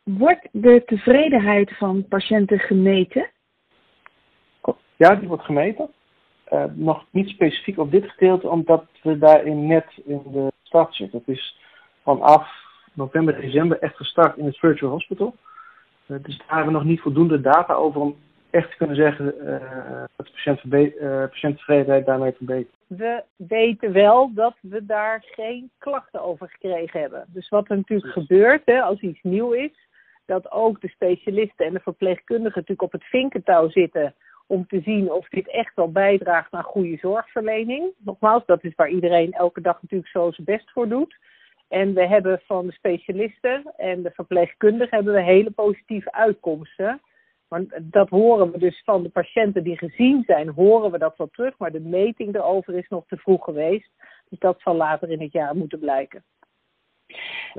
wordt 0.03 0.49
de 0.53 0.83
tevredenheid 0.85 1.77
van 1.77 2.09
patiënten 2.09 2.59
gemeten? 2.59 3.31
Ja, 4.97 5.15
die 5.15 5.29
wordt 5.29 5.45
gemeten. 5.45 5.91
Uh, 6.51 6.65
nog 6.75 7.05
niet 7.11 7.29
specifiek 7.29 7.79
op 7.79 7.91
dit 7.91 8.11
gedeelte, 8.11 8.49
omdat 8.49 8.85
we 9.03 9.19
daarin 9.19 9.67
net 9.67 9.87
in 10.05 10.23
de 10.33 10.53
start 10.63 10.95
zitten. 10.95 11.19
Het 11.19 11.37
is 11.37 11.59
vanaf 12.03 12.49
november, 12.93 13.41
december 13.41 13.79
echt 13.79 13.97
gestart 13.97 14.37
in 14.37 14.45
het 14.45 14.59
Virtual 14.59 14.91
Hospital. 14.91 15.37
Uh, 16.07 16.17
dus 16.23 16.37
daar 16.37 16.47
hebben 16.47 16.67
we 16.67 16.79
nog 16.79 16.85
niet 16.85 17.01
voldoende 17.01 17.41
data 17.41 17.75
over 17.75 18.01
om 18.01 18.17
echt 18.51 18.71
te 18.71 18.77
kunnen 18.77 18.97
zeggen 18.97 19.35
uh, 19.39 20.05
dat 20.17 20.27
de 20.27 20.33
patiënt 20.33 21.31
patiënttevredenheid 21.31 22.07
daarmee 22.07 22.33
verbetert. 22.33 22.75
We 22.87 23.23
weten 23.37 23.93
wel 23.93 24.31
dat 24.35 24.55
we 24.61 24.87
daar 24.87 25.25
geen 25.27 25.71
klachten 25.79 26.23
over 26.23 26.49
gekregen 26.49 27.01
hebben. 27.01 27.25
Dus 27.29 27.49
wat 27.49 27.71
er 27.71 27.77
natuurlijk 27.77 28.13
gebeurt 28.13 28.63
hè, 28.65 28.83
als 28.83 29.01
iets 29.01 29.23
nieuw 29.23 29.53
is, 29.53 29.89
dat 30.27 30.51
ook 30.51 30.81
de 30.81 30.89
specialisten 30.89 31.67
en 31.67 31.73
de 31.73 31.81
verpleegkundigen 31.81 32.53
natuurlijk 32.55 32.83
op 32.83 32.93
het 32.93 33.05
vinkentouw 33.05 33.69
zitten 33.69 34.15
om 34.47 34.67
te 34.67 34.81
zien 34.81 35.13
of 35.13 35.29
dit 35.29 35.51
echt 35.51 35.75
wel 35.75 35.93
bijdraagt 35.93 36.53
aan 36.53 36.63
goede 36.63 36.97
zorgverlening. 36.97 37.93
Nogmaals, 37.99 38.47
dat 38.47 38.65
is 38.65 38.75
waar 38.75 38.89
iedereen 38.89 39.33
elke 39.33 39.61
dag 39.61 39.83
natuurlijk 39.83 40.11
zo 40.11 40.31
zijn 40.31 40.47
best 40.47 40.71
voor 40.71 40.89
doet. 40.89 41.17
En 41.69 41.95
we 41.95 42.07
hebben 42.07 42.41
van 42.45 42.67
de 42.67 42.73
specialisten 42.73 43.73
en 43.77 44.03
de 44.03 44.11
verpleegkundigen 44.11 44.97
hebben 44.97 45.15
we 45.15 45.23
hele 45.23 45.51
positieve 45.51 46.13
uitkomsten. 46.13 47.01
Maar 47.49 47.65
dat 47.83 48.09
horen 48.09 48.51
we 48.51 48.59
dus 48.59 48.83
van 48.85 49.03
de 49.03 49.09
patiënten 49.09 49.63
die 49.63 49.79
gezien 49.79 50.23
zijn, 50.27 50.49
horen 50.49 50.91
we 50.91 50.99
dat 50.99 51.17
wel 51.17 51.29
terug. 51.33 51.59
Maar 51.59 51.73
de 51.73 51.81
meting 51.81 52.35
erover 52.35 52.75
is 52.75 52.89
nog 52.89 53.07
te 53.07 53.17
vroeg 53.17 53.45
geweest. 53.45 53.91
Dus 54.29 54.39
dat 54.39 54.61
zal 54.61 54.75
later 54.75 55.11
in 55.11 55.21
het 55.21 55.33
jaar 55.33 55.57
moeten 55.57 55.79
blijken. 55.79 56.25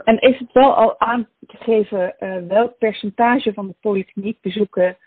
En 0.03 0.19
is 0.19 0.39
het 0.39 0.51
wel 0.51 0.75
al 0.75 0.99
aan 0.99 1.27
te 1.39 1.57
geven 1.57 2.15
uh, 2.19 2.37
welk 2.47 2.77
percentage 2.77 3.53
van 3.53 3.67
de 3.67 3.75
polykliniekbezoeken 3.81 4.97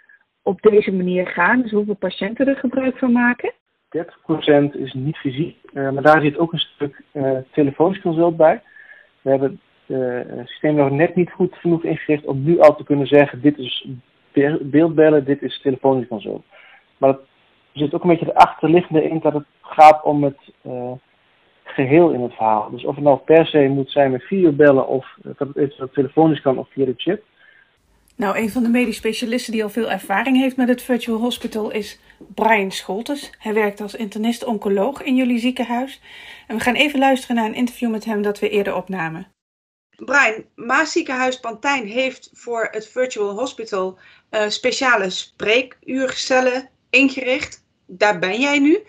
op 0.46 0.60
deze 0.60 0.92
manier 0.92 1.26
gaan? 1.26 1.62
Dus 1.62 1.70
hoeveel 1.70 1.94
patiënten 1.94 2.48
er 2.48 2.56
gebruik 2.56 2.98
van 2.98 3.12
maken? 3.12 3.52
30% 3.96 4.00
is 4.72 4.92
niet 4.92 5.16
fysiek, 5.16 5.56
uh, 5.72 5.90
maar 5.90 6.02
daar 6.02 6.20
zit 6.20 6.38
ook 6.38 6.52
een 6.52 6.58
stuk 6.58 7.02
uh, 7.12 7.38
telefonisch 7.52 8.00
consult 8.00 8.36
bij. 8.36 8.62
We 9.22 9.30
hebben 9.30 9.60
het 9.86 10.48
systeem 10.48 10.74
nog 10.74 10.90
net 10.90 11.14
niet 11.14 11.30
goed 11.30 11.54
genoeg 11.54 11.84
ingericht 11.84 12.24
om 12.24 12.42
nu 12.42 12.60
al 12.60 12.76
te 12.76 12.84
kunnen 12.84 13.06
zeggen: 13.06 13.40
dit 13.40 13.58
is 13.58 13.88
beeldbellen, 14.60 15.24
dit 15.24 15.42
is 15.42 15.60
telefonisch 15.60 16.08
consult. 16.08 16.44
Maar 16.96 17.10
er 17.10 17.18
zit 17.72 17.94
ook 17.94 18.02
een 18.02 18.08
beetje 18.08 18.24
de 18.24 18.34
achterliggende 18.34 19.08
in 19.08 19.20
dat 19.20 19.32
het 19.32 19.46
gaat 19.60 20.02
om 20.02 20.24
het 20.24 20.52
geheel 21.64 22.10
in 22.10 22.22
het 22.22 22.34
verhaal. 22.34 22.70
Dus 22.70 22.84
of 22.84 22.94
het 22.94 23.04
nou 23.04 23.18
per 23.18 23.46
se 23.46 23.58
moet 23.58 23.90
zijn 23.90 24.10
met 24.10 24.22
videobellen 24.22 24.88
of 24.88 25.18
dat 25.22 25.48
het 25.54 25.92
telefonisch 25.92 26.40
kan 26.40 26.58
of 26.58 26.68
via 26.70 26.84
de 26.84 26.94
chip. 26.96 27.22
Nou, 28.16 28.38
een 28.38 28.50
van 28.50 28.62
de 28.62 28.68
medisch 28.68 28.96
specialisten 28.96 29.52
die 29.52 29.62
al 29.62 29.70
veel 29.70 29.90
ervaring 29.90 30.36
heeft 30.36 30.56
met 30.56 30.68
het 30.68 30.82
Virtual 30.82 31.20
Hospital 31.20 31.70
is 31.70 31.98
Brian 32.34 32.72
Scholtes. 32.72 33.30
Hij 33.38 33.54
werkt 33.54 33.80
als 33.80 33.94
internist-oncoloog 33.94 35.02
in 35.02 35.16
jullie 35.16 35.38
ziekenhuis. 35.38 36.00
En 36.46 36.56
we 36.56 36.62
gaan 36.62 36.74
even 36.74 36.98
luisteren 36.98 37.36
naar 37.36 37.44
een 37.44 37.54
interview 37.54 37.90
met 37.90 38.04
hem 38.04 38.22
dat 38.22 38.38
we 38.38 38.48
eerder 38.48 38.74
opnamen. 38.74 39.34
Brian, 39.96 40.44
Maas 40.54 40.92
Ziekenhuis 40.92 41.40
Pantijn 41.40 41.86
heeft 41.86 42.30
voor 42.32 42.68
het 42.70 42.86
Virtual 42.88 43.38
Hospital 43.38 43.98
uh, 44.30 44.48
speciale 44.48 45.10
spreekuurcellen 45.10 46.68
ingericht. 46.90 47.64
Daar 47.86 48.18
ben 48.18 48.40
jij 48.40 48.58
nu. 48.58 48.82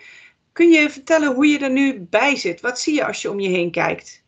Kun 0.52 0.70
je 0.70 0.90
vertellen 0.90 1.34
hoe 1.34 1.46
je 1.46 1.58
er 1.58 1.70
nu 1.70 2.00
bij 2.00 2.36
zit? 2.36 2.60
Wat 2.60 2.80
zie 2.80 2.94
je 2.94 3.06
als 3.06 3.22
je 3.22 3.30
om 3.30 3.40
je 3.40 3.48
heen 3.48 3.70
kijkt? 3.70 4.24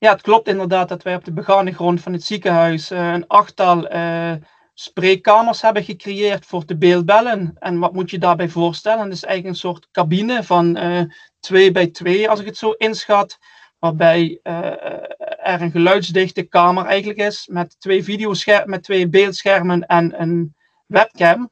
Ja, 0.00 0.12
het 0.12 0.20
klopt 0.20 0.48
inderdaad 0.48 0.88
dat 0.88 1.02
wij 1.02 1.14
op 1.14 1.24
de 1.24 1.32
begane 1.32 1.72
grond 1.72 2.00
van 2.00 2.12
het 2.12 2.24
ziekenhuis 2.24 2.90
uh, 2.90 3.12
een 3.12 3.26
achttal 3.26 3.92
uh, 3.92 4.32
spreekkamers 4.74 5.62
hebben 5.62 5.84
gecreëerd 5.84 6.46
voor 6.46 6.66
de 6.66 6.76
beeldbellen. 6.76 7.56
En 7.58 7.78
wat 7.78 7.92
moet 7.92 8.10
je 8.10 8.18
daarbij 8.18 8.48
voorstellen? 8.48 9.04
Het 9.04 9.12
is 9.12 9.24
eigenlijk 9.24 9.54
een 9.54 9.60
soort 9.60 9.88
cabine 9.90 10.42
van 10.42 10.76
uh, 10.76 11.02
twee 11.40 11.72
bij 11.72 11.86
twee, 11.86 12.28
als 12.28 12.40
ik 12.40 12.46
het 12.46 12.56
zo 12.56 12.70
inschat. 12.70 13.38
Waarbij 13.78 14.40
er 14.42 15.62
een 15.62 15.70
geluidsdichte 15.70 16.42
kamer 16.42 16.84
eigenlijk 16.84 17.18
is 17.18 17.48
met 17.50 17.80
twee, 17.80 18.28
met 18.64 18.82
twee 18.82 19.08
beeldschermen 19.08 19.86
en 19.86 20.20
een 20.20 20.54
webcam. 20.86 21.50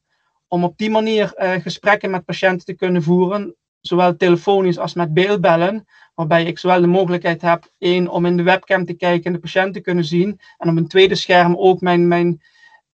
Om 0.49 0.65
op 0.65 0.79
die 0.79 0.91
manier 0.91 1.33
gesprekken 1.63 2.11
met 2.11 2.25
patiënten 2.25 2.67
te 2.67 2.75
kunnen 2.75 3.03
voeren 3.03 3.57
zowel 3.87 4.17
telefonisch 4.17 4.79
als 4.79 4.95
met 4.95 5.15
beeldbellen, 5.15 5.87
waarbij 6.15 6.45
ik 6.45 6.59
zowel 6.59 6.81
de 6.81 6.87
mogelijkheid 6.87 7.43
heb, 7.43 7.71
één, 7.79 8.09
om 8.09 8.27
in 8.27 8.37
de 8.37 8.43
webcam 8.43 8.85
te 8.85 8.95
kijken 8.95 9.25
en 9.25 9.33
de 9.33 9.39
patiënt 9.39 9.75
te 9.75 9.81
kunnen 9.81 10.05
zien, 10.05 10.41
en 10.59 10.69
op 10.69 10.77
een 10.77 10.89
tweede 10.89 11.15
scherm 11.15 11.57
ook 11.57 11.81
mijn, 11.81 12.09
mijn 12.09 12.43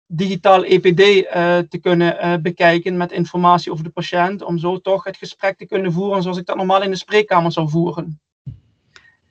digitaal 0.07 0.65
EPD 0.65 1.01
uh, 1.01 1.59
te 1.59 1.79
kunnen 1.81 2.17
uh, 2.17 2.35
bekijken 2.43 2.97
met 2.97 3.13
informatie 3.13 3.73
over 3.73 3.85
de 3.85 3.91
patiënt, 3.91 4.43
om 4.43 4.59
zo 4.59 4.79
toch 4.79 5.05
het 5.05 5.17
gesprek 5.17 5.57
te 5.57 5.67
kunnen 5.67 5.93
voeren 5.93 6.23
zoals 6.23 6.39
ik 6.39 6.47
dat 6.47 6.57
normaal 6.57 6.83
in 6.83 6.91
de 6.91 6.97
spreekkamer 6.97 7.53
zou 7.53 7.69
voeren. 7.69 8.21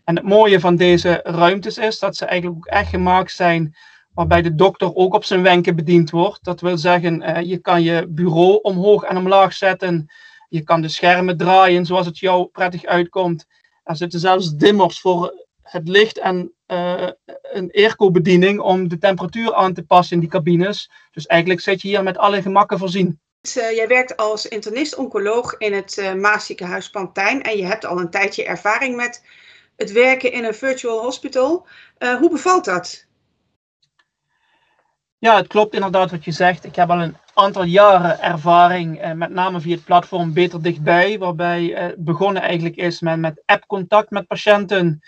En 0.03 0.15
het 0.15 0.25
mooie 0.25 0.59
van 0.59 0.75
deze 0.75 1.19
ruimtes 1.23 1.77
is 1.77 1.99
dat 1.99 2.15
ze 2.15 2.25
eigenlijk 2.25 2.57
ook 2.57 2.73
echt 2.73 2.89
gemaakt 2.89 3.31
zijn 3.31 3.75
waarbij 4.13 4.41
de 4.41 4.55
dokter 4.55 4.95
ook 4.95 5.13
op 5.13 5.23
zijn 5.23 5.41
wenken 5.41 5.75
bediend 5.75 6.09
wordt. 6.09 6.43
Dat 6.43 6.61
wil 6.61 6.77
zeggen, 6.77 7.29
uh, 7.29 7.41
je 7.41 7.57
kan 7.57 7.83
je 7.83 8.07
bureau 8.09 8.59
omhoog 8.61 9.03
en 9.03 9.17
omlaag 9.17 9.53
zetten 9.53 10.09
je 10.51 10.63
kan 10.63 10.81
de 10.81 10.87
schermen 10.87 11.37
draaien 11.37 11.85
zoals 11.85 12.05
het 12.05 12.19
jou 12.19 12.45
prettig 12.45 12.85
uitkomt. 12.85 13.45
Er 13.83 13.95
zitten 13.95 14.19
zelfs 14.19 14.55
dimmers 14.55 14.99
voor 14.99 15.47
het 15.61 15.87
licht 15.87 16.17
en 16.17 16.53
uh, 16.67 17.09
een 17.41 17.71
airco-bediening 17.71 18.59
om 18.59 18.87
de 18.87 18.97
temperatuur 18.97 19.53
aan 19.53 19.73
te 19.73 19.83
passen 19.83 20.15
in 20.15 20.21
die 20.21 20.29
cabines. 20.29 20.91
Dus 21.11 21.25
eigenlijk 21.25 21.61
zit 21.61 21.81
je 21.81 21.87
hier 21.87 22.03
met 22.03 22.17
alle 22.17 22.41
gemakken 22.41 22.77
voorzien. 22.77 23.19
Uh, 23.57 23.71
jij 23.75 23.87
werkt 23.87 24.17
als 24.17 24.47
internist-oncoloog 24.47 25.57
in 25.57 25.73
het 25.73 25.97
uh, 25.97 26.13
Maasziekenhuis 26.13 26.89
Pantijn 26.89 27.41
en 27.43 27.57
je 27.57 27.65
hebt 27.65 27.85
al 27.85 27.99
een 27.99 28.09
tijdje 28.09 28.45
ervaring 28.45 28.95
met 28.95 29.23
het 29.75 29.91
werken 29.91 30.31
in 30.31 30.43
een 30.43 30.55
virtual 30.55 31.01
hospital. 31.01 31.67
hoe 32.19 32.29
bevalt 32.29 32.65
dat? 32.65 33.05
Ja, 35.17 35.35
het 35.35 35.47
klopt 35.47 35.73
inderdaad 35.73 36.11
wat 36.11 36.25
je 36.25 36.31
zegt. 36.31 36.65
Ik 36.65 36.75
heb 36.75 36.89
al 36.89 37.01
een 37.01 37.17
aantal 37.33 37.63
jaren 37.63 38.21
ervaring, 38.21 38.99
eh, 38.99 39.11
met 39.11 39.29
name 39.29 39.59
via 39.59 39.75
het 39.75 39.83
platform 39.83 40.33
Beter 40.33 40.61
Dichtbij, 40.61 41.19
waarbij 41.19 41.73
eh, 41.73 41.93
begonnen 41.97 42.41
eigenlijk 42.41 42.75
is 42.75 42.99
met, 42.99 43.19
met 43.19 43.43
app-contact 43.45 44.09
met 44.09 44.27
patiënten, 44.27 44.99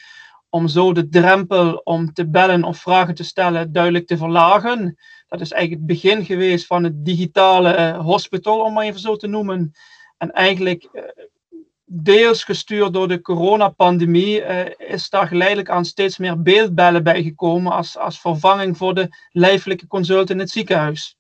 om 0.50 0.68
zo 0.68 0.94
de 0.94 1.10
drempel 1.10 1.76
om 1.84 2.14
te 2.14 2.30
bellen 2.30 2.64
of 2.64 2.78
vragen 2.78 3.16
te 3.16 3.24
stellen 3.24 3.72
duidelijk 3.72 4.08
te 4.08 4.18
verlagen. 4.18 4.98
Dat 5.28 5.42
is 5.42 5.52
eigenlijk 5.52 5.88
het 5.88 6.02
begin 6.02 6.26
geweest 6.26 6.66
van 6.66 6.84
het 6.84 7.06
digitale 7.06 7.70
eh, 7.70 8.00
hospital, 8.00 8.60
om 8.60 8.74
maar 8.74 8.86
even 8.86 9.00
zo 9.00 9.16
te 9.16 9.28
noemen. 9.28 9.72
En 10.18 10.32
eigenlijk 10.32 10.90
deels 11.86 12.44
gestuurd 12.44 12.94
door 12.94 13.08
de 13.08 13.22
coronapandemie, 13.22 14.44
is 14.78 15.10
daar 15.10 15.28
geleidelijk 15.28 15.70
aan 15.70 15.86
steeds 15.86 16.18
meer 16.18 16.42
beeldbellen 16.42 17.04
bijgekomen 17.04 17.72
als, 17.72 17.98
als 17.98 18.20
vervanging 18.20 18.78
voor 18.78 18.94
de 18.94 19.10
lijfelijke 19.32 19.88
consult 19.88 20.30
in 20.30 20.40
het 20.40 20.50
ziekenhuis. 20.50 21.18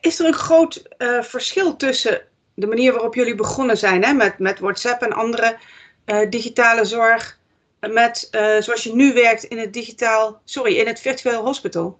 Is 0.00 0.20
er 0.20 0.26
een 0.26 0.34
groot 0.34 0.82
uh, 0.98 1.22
verschil 1.22 1.76
tussen 1.76 2.20
de 2.54 2.66
manier 2.66 2.92
waarop 2.92 3.14
jullie 3.14 3.34
begonnen 3.34 3.78
zijn 3.78 4.04
hè, 4.04 4.12
met, 4.12 4.38
met 4.38 4.58
WhatsApp 4.58 5.02
en 5.02 5.12
andere 5.12 5.56
uh, 6.06 6.30
digitale 6.30 6.84
zorg, 6.84 7.38
met 7.80 8.28
zoals 8.60 8.82
je 8.82 8.94
nu 8.94 9.12
werkt 9.12 9.44
in 9.44 9.58
het 9.58 9.72
digitaal, 9.72 10.40
sorry, 10.44 10.76
in 10.76 10.86
het 10.86 11.00
virtueel 11.00 11.44
hospital? 11.44 11.98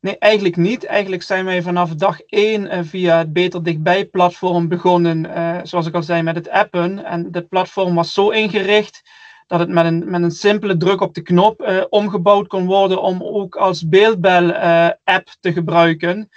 Nee, 0.00 0.18
eigenlijk 0.18 0.56
niet. 0.56 0.84
Eigenlijk 0.84 1.22
zijn 1.22 1.44
wij 1.44 1.62
vanaf 1.62 1.94
dag 1.94 2.20
1 2.20 2.64
uh, 2.64 2.80
via 2.82 3.18
het 3.18 3.32
Beter 3.32 3.62
Dichtbij 3.62 4.04
platform 4.04 4.68
begonnen, 4.68 5.26
zoals 5.66 5.86
ik 5.86 5.94
al 5.94 6.02
zei, 6.02 6.22
met 6.22 6.36
het 6.36 6.48
appen. 6.48 7.04
En 7.04 7.28
het 7.32 7.48
platform 7.48 7.94
was 7.94 8.12
zo 8.12 8.30
ingericht 8.30 9.02
dat 9.46 9.60
het 9.60 9.68
met 9.68 9.84
een, 9.84 10.10
met 10.10 10.22
een 10.22 10.30
simpele 10.30 10.76
druk 10.76 11.00
op 11.00 11.14
de 11.14 11.22
knop 11.22 11.86
omgebouwd 11.90 12.46
kon 12.46 12.66
worden 12.66 13.02
om 13.02 13.22
ook 13.22 13.56
als 13.56 13.88
beeldbel-app 13.88 15.28
te 15.40 15.52
gebruiken. 15.52 16.30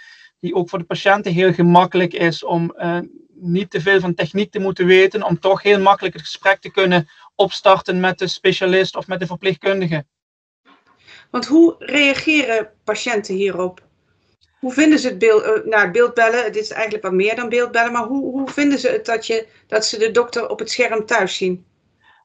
Die 0.46 0.56
ook 0.56 0.70
voor 0.70 0.80
de 0.80 0.86
patiënten 0.86 1.34
heel 1.34 1.54
gemakkelijk 1.54 2.14
is 2.14 2.44
om 2.44 2.76
niet 3.34 3.70
te 3.70 3.82
veel 3.82 4.00
van 4.00 4.14
techniek 4.14 4.52
te 4.52 4.60
moeten 4.60 4.86
weten, 4.86 5.24
om 5.24 5.40
toch 5.40 5.62
heel 5.62 5.80
makkelijk 5.80 6.14
het 6.14 6.24
gesprek 6.24 6.60
te 6.60 6.72
kunnen 6.72 7.10
opstarten 7.36 8.00
met 8.00 8.20
de 8.20 8.28
specialist 8.28 8.96
of 8.96 9.08
met 9.08 9.20
de 9.20 9.26
verpleegkundige. 9.26 10.06
Want 11.32 11.46
hoe 11.46 11.76
reageren 11.80 12.70
patiënten 12.84 13.36
hierop? 13.36 13.84
Hoe 14.60 14.74
vinden 14.74 15.00
ze 15.00 15.08
het 15.08 15.18
beeld, 15.18 15.44
uh, 15.44 15.66
nou, 15.66 15.92
beeldbellen? 15.92 16.44
Dit 16.52 16.64
is 16.64 16.72
eigenlijk 16.72 17.04
wat 17.04 17.14
meer 17.14 17.36
dan 17.36 17.50
beeldbellen, 17.50 17.92
maar 17.92 18.04
hoe, 18.04 18.32
hoe 18.32 18.50
vinden 18.50 18.80
ze 18.80 18.90
het 18.90 19.06
dat, 19.06 19.28
je, 19.28 19.48
dat 19.68 19.86
ze 19.86 19.98
de 19.98 20.12
dokter 20.12 20.50
op 20.50 20.60
het 20.60 20.70
scherm 20.70 21.06
thuis 21.06 21.36
zien? 21.36 21.66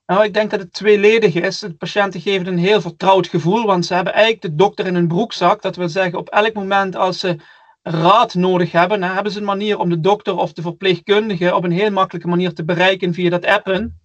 Nou, 0.07 0.25
ik 0.25 0.35
denk 0.35 0.51
dat 0.51 0.61
het 0.61 0.73
tweeledig 0.73 1.35
is. 1.35 1.59
De 1.59 1.75
patiënten 1.75 2.21
geven 2.21 2.47
een 2.47 2.59
heel 2.59 2.81
vertrouwd 2.81 3.27
gevoel, 3.27 3.67
want 3.67 3.87
ze 3.87 3.95
hebben 3.95 4.13
eigenlijk 4.13 4.43
de 4.43 4.55
dokter 4.55 4.87
in 4.87 4.95
hun 4.95 5.09
broekzak. 5.09 5.63
Dat 5.63 5.77
wil 5.77 5.89
zeggen, 5.89 6.19
op 6.19 6.29
elk 6.29 6.55
moment 6.55 6.97
als 6.97 7.19
ze 7.19 7.37
raad 7.83 8.35
nodig 8.35 8.73
hebben, 8.73 9.01
dan 9.01 9.11
hebben 9.11 9.33
ze 9.33 9.39
een 9.39 9.45
manier 9.45 9.79
om 9.79 9.89
de 9.89 10.01
dokter 10.01 10.37
of 10.37 10.53
de 10.53 10.63
verpleegkundige 10.63 11.55
op 11.55 11.65
een 11.65 11.71
heel 11.71 11.91
makkelijke 11.91 12.29
manier 12.29 12.55
te 12.55 12.65
bereiken 12.65 13.15
via 13.15 13.31
dat 13.31 13.47
appen. 13.47 14.01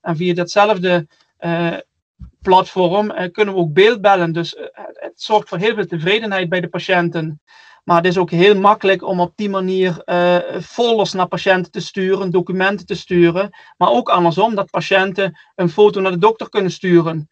En 0.00 0.16
via 0.16 0.34
datzelfde 0.34 1.06
uh, 1.40 1.76
platform 2.42 3.10
uh, 3.10 3.32
kunnen 3.32 3.54
we 3.54 3.60
ook 3.60 3.72
beeldbellen. 3.72 4.32
Dus 4.32 4.54
uh, 4.54 4.64
het 4.74 5.22
zorgt 5.22 5.48
voor 5.48 5.58
heel 5.58 5.74
veel 5.74 5.86
tevredenheid 5.86 6.48
bij 6.48 6.60
de 6.60 6.68
patiënten. 6.68 7.40
Maar 7.84 7.96
het 7.96 8.06
is 8.06 8.18
ook 8.18 8.30
heel 8.30 8.54
makkelijk 8.54 9.02
om 9.02 9.20
op 9.20 9.32
die 9.36 9.48
manier 9.48 10.02
folders 10.62 11.12
naar 11.12 11.26
patiënten 11.26 11.72
te 11.72 11.80
sturen, 11.80 12.30
documenten 12.30 12.86
te 12.86 12.94
sturen. 12.94 13.50
Maar 13.76 13.90
ook 13.90 14.08
andersom, 14.08 14.54
dat 14.54 14.70
patiënten 14.70 15.38
een 15.54 15.68
foto 15.68 16.00
naar 16.00 16.12
de 16.12 16.18
dokter 16.18 16.48
kunnen 16.48 16.70
sturen. 16.70 17.28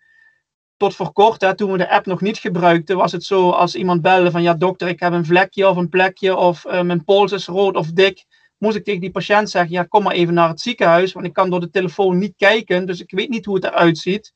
Tot 0.83 0.95
voor 0.95 1.13
kort, 1.13 1.41
hè, 1.41 1.55
toen 1.55 1.73
we 1.73 1.79
de 1.79 1.91
app 1.91 2.07
nog 2.07 2.21
niet 2.21 2.39
gebruikten, 2.39 2.97
was 2.97 3.13
het 3.13 3.25
zo 3.25 3.51
als 3.51 3.75
iemand 3.75 4.03
belde 4.03 4.31
van 4.31 4.43
ja 4.43 4.55
dokter, 4.55 4.89
ik 4.89 5.01
heb 5.01 5.13
een 5.13 5.25
vlekje 5.25 5.69
of 5.69 5.77
een 5.77 5.89
plekje 5.89 6.37
of 6.37 6.65
uh, 6.65 6.81
mijn 6.81 7.05
pols 7.05 7.33
is 7.33 7.47
rood 7.47 7.77
of 7.77 7.87
dik. 7.87 8.25
Moest 8.59 8.77
ik 8.77 8.85
tegen 8.85 9.01
die 9.01 9.11
patiënt 9.11 9.51
zeggen, 9.51 9.73
ja 9.73 9.83
kom 9.83 10.03
maar 10.03 10.15
even 10.15 10.35
naar 10.35 10.49
het 10.49 10.61
ziekenhuis, 10.61 11.13
want 11.13 11.27
ik 11.27 11.33
kan 11.33 11.51
door 11.51 11.61
de 11.61 11.71
telefoon 11.71 12.19
niet 12.19 12.35
kijken, 12.37 12.87
dus 12.87 13.01
ik 13.01 13.11
weet 13.11 13.29
niet 13.29 13.45
hoe 13.45 13.55
het 13.55 13.65
eruit 13.65 13.99
ziet. 13.99 14.33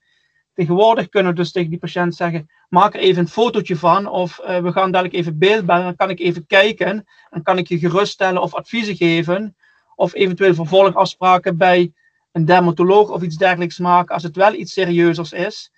Tegenwoordig 0.55 1.09
kunnen 1.09 1.33
we 1.33 1.39
dus 1.39 1.53
tegen 1.53 1.71
die 1.71 1.79
patiënt 1.79 2.15
zeggen: 2.15 2.51
maak 2.69 2.95
er 2.95 3.01
even 3.01 3.23
een 3.23 3.29
fotootje 3.29 3.77
van, 3.77 4.07
of 4.09 4.41
uh, 4.41 4.59
we 4.59 4.73
gaan 4.73 4.91
dadelijk 4.91 5.17
even 5.17 5.39
beeldbellen, 5.39 5.85
dan 5.85 5.97
kan 5.97 6.11
ik 6.11 6.21
even 6.21 6.47
kijken 6.47 7.05
en 7.31 7.43
kan 7.43 7.59
ik 7.59 7.69
je 7.69 7.79
geruststellen 7.79 8.43
of 8.43 8.55
adviezen 8.55 8.97
geven, 8.97 9.57
of 9.95 10.15
eventueel 10.15 10.55
vervolgafspraken 10.55 11.57
bij 11.57 11.93
een 12.33 12.45
dermatoloog 12.45 13.11
of 13.11 13.23
iets 13.23 13.37
dergelijks 13.37 13.79
maken 13.79 14.15
als 14.15 14.23
het 14.23 14.37
wel 14.37 14.55
iets 14.55 14.73
serieuzers 14.73 15.33
is. 15.33 15.71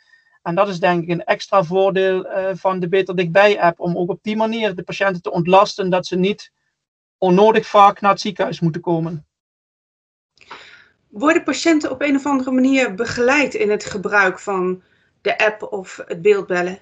En 0.48 0.54
dat 0.54 0.68
is 0.68 0.80
denk 0.80 1.02
ik 1.02 1.08
een 1.08 1.24
extra 1.24 1.64
voordeel 1.64 2.26
uh, 2.26 2.50
van 2.52 2.80
de 2.80 2.88
Beter 2.88 3.16
Dichtbij 3.16 3.60
app, 3.60 3.80
om 3.80 3.96
ook 3.96 4.10
op 4.10 4.18
die 4.22 4.36
manier 4.36 4.74
de 4.74 4.82
patiënten 4.82 5.22
te 5.22 5.32
ontlasten 5.32 5.90
dat 5.90 6.06
ze 6.06 6.16
niet 6.16 6.52
onnodig 7.18 7.66
vaak 7.66 8.00
naar 8.00 8.10
het 8.10 8.20
ziekenhuis 8.20 8.60
moeten 8.60 8.80
komen. 8.80 9.26
Worden 11.08 11.42
patiënten 11.42 11.90
op 11.90 12.02
een 12.02 12.16
of 12.16 12.26
andere 12.26 12.50
manier 12.50 12.94
begeleid 12.94 13.54
in 13.54 13.70
het 13.70 13.84
gebruik 13.84 14.38
van 14.38 14.82
de 15.20 15.38
app 15.38 15.62
of 15.62 16.00
het 16.06 16.22
beeldbellen? 16.22 16.78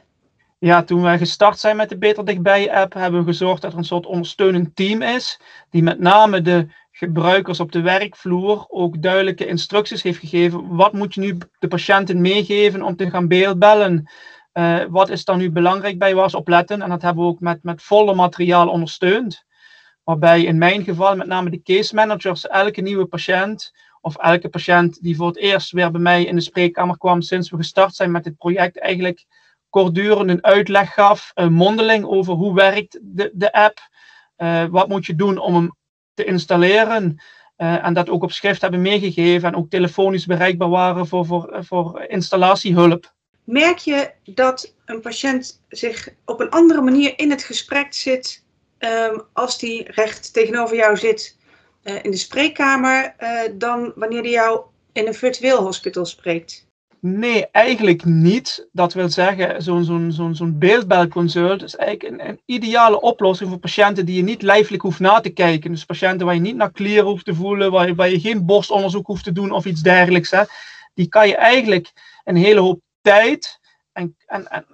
Ja, 0.58 0.82
toen 0.82 1.02
wij 1.02 1.18
gestart 1.18 1.58
zijn 1.58 1.76
met 1.76 1.88
de 1.88 1.98
Beter 1.98 2.24
Dichtbij 2.24 2.72
app, 2.72 2.92
hebben 2.92 3.20
we 3.20 3.26
gezorgd 3.26 3.62
dat 3.62 3.72
er 3.72 3.78
een 3.78 3.84
soort 3.84 4.06
ondersteunend 4.06 4.76
team 4.76 5.02
is, 5.02 5.40
die 5.70 5.82
met 5.82 5.98
name 5.98 6.42
de 6.42 6.66
gebruikers 6.98 7.60
op 7.60 7.72
de 7.72 7.80
werkvloer 7.80 8.64
ook 8.68 9.02
duidelijke 9.02 9.46
instructies 9.46 10.02
heeft 10.02 10.18
gegeven. 10.18 10.76
Wat 10.76 10.92
moet 10.92 11.14
je 11.14 11.20
nu 11.20 11.38
de 11.58 11.68
patiënten 11.68 12.20
meegeven 12.20 12.82
om 12.82 12.96
te 12.96 13.10
gaan 13.10 13.28
beeldbellen? 13.28 14.10
Uh, 14.52 14.84
wat 14.88 15.08
is 15.08 15.24
daar 15.24 15.36
nu 15.36 15.50
belangrijk 15.50 15.98
bij 15.98 16.14
was 16.14 16.34
opletten? 16.34 16.82
En 16.82 16.88
dat 16.88 17.02
hebben 17.02 17.24
we 17.24 17.30
ook 17.30 17.40
met, 17.40 17.62
met 17.62 17.82
volle 17.82 18.14
materiaal 18.14 18.68
ondersteund. 18.68 19.44
Waarbij 20.04 20.42
in 20.42 20.58
mijn 20.58 20.84
geval 20.84 21.16
met 21.16 21.26
name 21.26 21.50
de 21.50 21.62
case 21.62 21.94
managers 21.94 22.46
elke 22.46 22.80
nieuwe 22.80 23.06
patiënt 23.06 23.72
of 24.00 24.16
elke 24.16 24.48
patiënt 24.48 25.02
die 25.02 25.16
voor 25.16 25.26
het 25.26 25.38
eerst 25.38 25.72
weer 25.72 25.90
bij 25.90 26.00
mij 26.00 26.24
in 26.24 26.34
de 26.34 26.40
spreekkamer 26.40 26.98
kwam 26.98 27.20
sinds 27.20 27.50
we 27.50 27.56
gestart 27.56 27.94
zijn 27.94 28.10
met 28.10 28.24
dit 28.24 28.36
project, 28.36 28.78
eigenlijk 28.78 29.24
kortdurend 29.70 30.30
een 30.30 30.44
uitleg 30.44 30.94
gaf, 30.94 31.30
een 31.34 31.52
mondeling 31.52 32.04
over 32.04 32.34
hoe 32.34 32.54
werkt 32.54 32.98
de, 33.02 33.30
de 33.34 33.52
app, 33.52 33.78
uh, 34.36 34.64
wat 34.64 34.88
moet 34.88 35.06
je 35.06 35.14
doen 35.14 35.38
om 35.38 35.54
hem 35.54 35.74
te 36.16 36.24
installeren. 36.24 37.20
Uh, 37.58 37.84
en 37.84 37.94
dat 37.94 38.08
ook 38.08 38.22
op 38.22 38.32
schrift 38.32 38.60
hebben 38.60 38.82
meegegeven 38.82 39.48
en 39.48 39.56
ook 39.56 39.70
telefonisch 39.70 40.26
bereikbaar 40.26 40.68
waren 40.68 41.06
voor, 41.06 41.26
voor, 41.26 41.56
voor 41.60 42.04
installatiehulp. 42.08 43.14
Merk 43.44 43.78
je 43.78 44.10
dat 44.24 44.74
een 44.84 45.00
patiënt 45.00 45.62
zich 45.68 46.08
op 46.24 46.40
een 46.40 46.50
andere 46.50 46.80
manier 46.80 47.18
in 47.18 47.30
het 47.30 47.42
gesprek 47.42 47.94
zit 47.94 48.44
um, 48.78 49.22
als 49.32 49.58
die 49.58 49.92
recht 49.92 50.32
tegenover 50.32 50.76
jou 50.76 50.96
zit 50.96 51.36
uh, 51.84 51.94
in 52.02 52.10
de 52.10 52.16
spreekkamer 52.16 53.14
dan 53.52 53.92
wanneer 53.94 54.22
hij 54.22 54.30
jou 54.30 54.60
in 54.92 55.06
een 55.06 55.14
virtueel 55.14 55.62
hospital 55.62 56.04
spreekt? 56.04 56.65
Nee, 57.08 57.46
eigenlijk 57.50 58.04
niet. 58.04 58.68
Dat 58.72 58.92
wil 58.92 59.08
zeggen, 59.08 59.62
zo'n 59.62 60.34
zo'n 60.34 60.58
beeldbelconsult 60.58 61.62
is 61.62 61.76
eigenlijk 61.76 62.20
een, 62.20 62.28
een, 62.28 62.40
ideale 62.44 63.00
oplossing 63.00 63.50
voor 63.50 63.58
patiënten 63.58 64.06
die 64.06 64.16
je 64.16 64.22
niet 64.22 64.42
lijfelijk 64.42 64.82
hoeft 64.82 65.00
na 65.00 65.20
te 65.20 65.30
kijken. 65.30 65.70
Dus 65.70 65.84
patiënten 65.84 66.26
waar 66.26 66.34
je 66.34 66.40
niet 66.40 66.56
naar 66.56 66.72
klieren 66.72 67.04
hoeft 67.04 67.24
te 67.24 67.34
voelen, 67.34 67.70
waar 67.96 68.10
je, 68.10 68.20
geen 68.20 68.46
borstonderzoek 68.46 69.06
hoeft 69.06 69.24
te 69.24 69.32
doen 69.32 69.50
of 69.50 69.64
iets 69.64 69.82
dergelijks. 69.82 70.30
Hè. 70.30 70.42
Die 70.94 71.08
kan 71.08 71.28
je 71.28 71.36
eigenlijk 71.36 71.92
een 72.24 72.36
hele 72.36 72.60
hoop 72.60 72.80
tijd 73.00 73.60
en, 73.92 74.16
en 74.26 74.66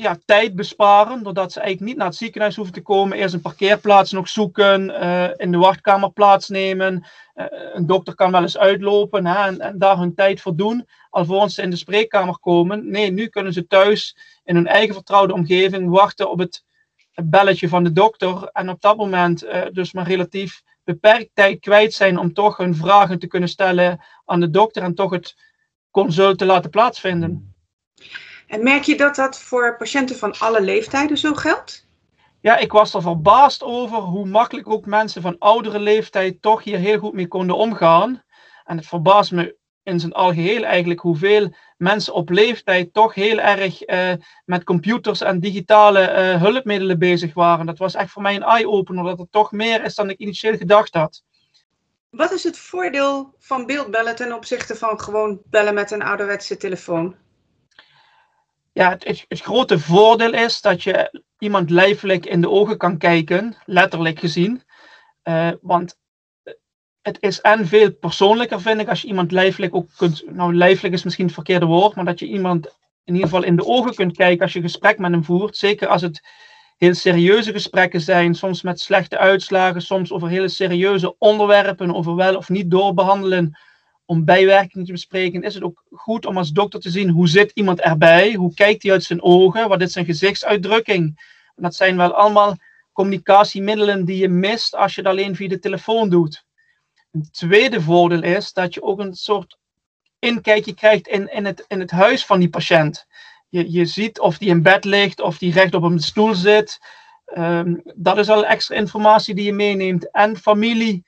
ja, 0.00 0.18
tijd 0.24 0.54
besparen, 0.54 1.22
doordat 1.22 1.52
ze 1.52 1.60
eigenlijk 1.60 1.90
niet 1.90 1.98
naar 1.98 2.08
het 2.08 2.16
ziekenhuis 2.16 2.56
hoeven 2.56 2.74
te 2.74 2.82
komen, 2.82 3.18
eerst 3.18 3.34
een 3.34 3.40
parkeerplaats 3.40 4.12
nog 4.12 4.28
zoeken, 4.28 4.88
uh, 4.88 5.28
in 5.36 5.52
de 5.52 5.58
wachtkamer 5.58 6.12
plaatsnemen. 6.12 7.04
Uh, 7.34 7.46
een 7.72 7.86
dokter 7.86 8.14
kan 8.14 8.32
wel 8.32 8.42
eens 8.42 8.58
uitlopen 8.58 9.26
hè, 9.26 9.56
en, 9.56 9.78
daar 9.78 9.98
hun 9.98 10.14
tijd 10.14 10.40
voor 10.40 10.56
doen, 10.56 10.86
alvorens 11.10 11.54
ze 11.54 11.62
in 11.62 11.70
de 11.70 11.76
spreekkamer 11.76 12.38
komen. 12.38 12.90
Nee, 12.90 13.12
nu 13.12 13.26
kunnen 13.26 13.52
ze 13.52 13.66
thuis 13.66 14.16
in 14.44 14.54
hun 14.54 14.66
eigen 14.66 14.94
vertrouwde 14.94 15.32
omgeving 15.32 15.90
wachten 15.90 16.30
op 16.30 16.38
het 16.38 16.64
belletje 17.24 17.68
van 17.68 17.84
de 17.84 17.92
dokter 17.92 18.48
en 18.52 18.68
op 18.68 18.80
dat 18.80 18.96
moment 18.96 19.44
uh, 19.44 19.62
dus 19.72 19.92
maar 19.92 20.06
relatief 20.06 20.62
beperkt 20.84 21.30
tijd 21.34 21.60
kwijt 21.60 21.92
zijn 21.94 22.18
om 22.18 22.32
toch 22.32 22.56
hun 22.56 22.74
vragen 22.74 23.18
te 23.18 23.26
kunnen 23.26 23.48
stellen 23.48 24.00
aan 24.24 24.40
de 24.40 24.50
dokter 24.50 24.82
en 24.82 24.94
toch 24.94 25.10
het 25.10 25.36
consult 25.90 26.38
te 26.38 26.44
laten 26.44 26.70
plaatsvinden. 26.70 27.54
En 28.50 28.62
merk 28.62 28.82
je 28.82 28.96
dat 28.96 29.14
dat 29.14 29.40
voor 29.40 29.76
patiënten 29.76 30.16
van 30.16 30.38
alle 30.38 30.60
leeftijden 30.60 31.18
zo 31.18 31.34
geldt? 31.34 31.88
Ja, 32.40 32.56
ik 32.56 32.72
was 32.72 32.94
er 32.94 33.02
verbaasd 33.02 33.62
over 33.62 33.98
hoe 33.98 34.26
makkelijk 34.26 34.68
ook 34.68 34.86
mensen 34.86 35.22
van 35.22 35.38
oudere 35.38 35.78
leeftijd 35.78 36.42
toch 36.42 36.64
hier 36.64 36.78
heel 36.78 36.98
goed 36.98 37.12
mee 37.12 37.28
konden 37.28 37.56
omgaan. 37.56 38.22
En 38.64 38.76
het 38.76 38.86
verbaast 38.86 39.32
me 39.32 39.56
in 39.82 40.00
zijn 40.00 40.12
algeheel 40.12 40.64
eigenlijk 40.64 41.00
hoeveel 41.00 41.54
mensen 41.76 42.14
op 42.14 42.30
leeftijd 42.30 42.92
toch 42.92 43.14
heel 43.14 43.38
erg 43.38 43.88
uh, 43.88 44.12
met 44.44 44.64
computers 44.64 45.20
en 45.20 45.40
digitale 45.40 46.00
uh, 46.00 46.42
hulpmiddelen 46.42 46.98
bezig 46.98 47.34
waren. 47.34 47.66
Dat 47.66 47.78
was 47.78 47.94
echt 47.94 48.10
voor 48.10 48.22
mij 48.22 48.34
een 48.34 48.42
eye-opener, 48.42 49.04
dat 49.04 49.18
het 49.18 49.32
toch 49.32 49.52
meer 49.52 49.84
is 49.84 49.94
dan 49.94 50.10
ik 50.10 50.18
initieel 50.18 50.56
gedacht 50.56 50.94
had. 50.94 51.22
Wat 52.10 52.32
is 52.32 52.44
het 52.44 52.58
voordeel 52.58 53.34
van 53.38 53.66
beeldbellen 53.66 54.16
ten 54.16 54.32
opzichte 54.32 54.76
van 54.76 55.00
gewoon 55.00 55.40
bellen 55.44 55.74
met 55.74 55.90
een 55.90 56.02
ouderwetse 56.02 56.56
telefoon? 56.56 57.16
Ja, 58.72 58.90
het, 58.90 59.24
het, 59.28 59.40
grote 59.40 59.78
voordeel 59.78 60.32
is 60.32 60.60
dat 60.60 60.82
je 60.82 61.22
iemand 61.38 61.70
lijfelijk 61.70 62.26
in 62.26 62.40
de 62.40 62.50
ogen 62.50 62.76
kan 62.76 62.98
kijken, 62.98 63.56
letterlijk 63.64 64.18
gezien. 64.18 64.62
Uh, 65.24 65.50
want 65.60 65.98
het 67.02 67.16
is 67.20 67.40
en 67.40 67.66
veel 67.66 67.92
persoonlijker, 67.92 68.60
vind 68.60 68.80
ik, 68.80 68.88
als 68.88 69.02
je 69.02 69.08
iemand 69.08 69.32
lijfelijk 69.32 69.74
ook 69.74 69.88
kunt. 69.96 70.22
Nou, 70.30 70.54
lijfelijk 70.54 70.94
is 70.94 71.04
misschien 71.04 71.24
het 71.24 71.34
verkeerde 71.34 71.66
woord, 71.66 71.94
maar 71.94 72.04
dat 72.04 72.18
je 72.18 72.26
iemand 72.26 72.66
in 73.04 73.14
ieder 73.14 73.28
geval 73.28 73.44
in 73.44 73.56
de 73.56 73.66
ogen 73.66 73.94
kunt 73.94 74.16
kijken 74.16 74.42
als 74.42 74.52
je 74.52 74.60
gesprek 74.60 74.98
met 74.98 75.10
hem 75.10 75.24
voert. 75.24 75.56
Zeker 75.56 75.88
als 75.88 76.02
het 76.02 76.20
heel 76.76 76.94
serieuze 76.94 77.52
gesprekken 77.52 78.00
zijn, 78.00 78.34
soms 78.34 78.62
met 78.62 78.80
slechte 78.80 79.18
uitslagen, 79.18 79.82
soms 79.82 80.12
over 80.12 80.28
hele 80.28 80.48
serieuze 80.48 81.18
onderwerpen, 81.18 81.94
over 81.94 82.14
wel 82.14 82.36
of 82.36 82.48
niet 82.48 82.70
doorbehandelen 82.70 83.58
om 84.10 84.24
bijwerkingen 84.24 84.86
te 84.86 84.92
bespreken, 84.92 85.42
is 85.42 85.54
het 85.54 85.62
ook 85.62 85.84
goed 85.90 86.26
om 86.26 86.36
als 86.36 86.50
dokter 86.50 86.80
te 86.80 86.90
zien 86.90 87.08
hoe 87.10 87.28
zit 87.28 87.50
iemand 87.54 87.80
erbij, 87.80 88.34
hoe 88.34 88.54
kijkt 88.54 88.82
hij 88.82 88.92
uit 88.92 89.04
zijn 89.04 89.22
ogen, 89.22 89.68
wat 89.68 89.80
is 89.80 89.92
zijn 89.92 90.04
gezichtsuitdrukking. 90.04 91.28
Dat 91.56 91.74
zijn 91.74 91.96
wel 91.96 92.12
allemaal 92.12 92.56
communicatiemiddelen 92.92 94.04
die 94.04 94.16
je 94.16 94.28
mist 94.28 94.74
als 94.74 94.94
je 94.94 95.00
het 95.00 95.10
alleen 95.10 95.36
via 95.36 95.48
de 95.48 95.58
telefoon 95.58 96.08
doet. 96.08 96.44
Een 97.12 97.28
tweede 97.30 97.80
voordeel 97.80 98.22
is 98.22 98.52
dat 98.52 98.74
je 98.74 98.82
ook 98.82 98.98
een 98.98 99.14
soort 99.14 99.58
inkijkje 100.18 100.74
krijgt 100.74 101.08
in, 101.08 101.32
in, 101.32 101.44
het, 101.44 101.64
in 101.68 101.80
het 101.80 101.90
huis 101.90 102.26
van 102.26 102.38
die 102.38 102.50
patiënt. 102.50 103.06
Je, 103.48 103.72
je 103.72 103.84
ziet 103.84 104.20
of 104.20 104.38
die 104.38 104.48
in 104.48 104.62
bed 104.62 104.84
ligt, 104.84 105.20
of 105.20 105.38
die 105.38 105.52
recht 105.52 105.74
op 105.74 105.82
een 105.82 106.00
stoel 106.00 106.34
zit. 106.34 106.78
Um, 107.36 107.80
dat 107.94 108.18
is 108.18 108.28
al 108.28 108.46
extra 108.46 108.76
informatie 108.76 109.34
die 109.34 109.44
je 109.44 109.52
meeneemt. 109.52 110.10
En 110.10 110.36
familie, 110.36 111.04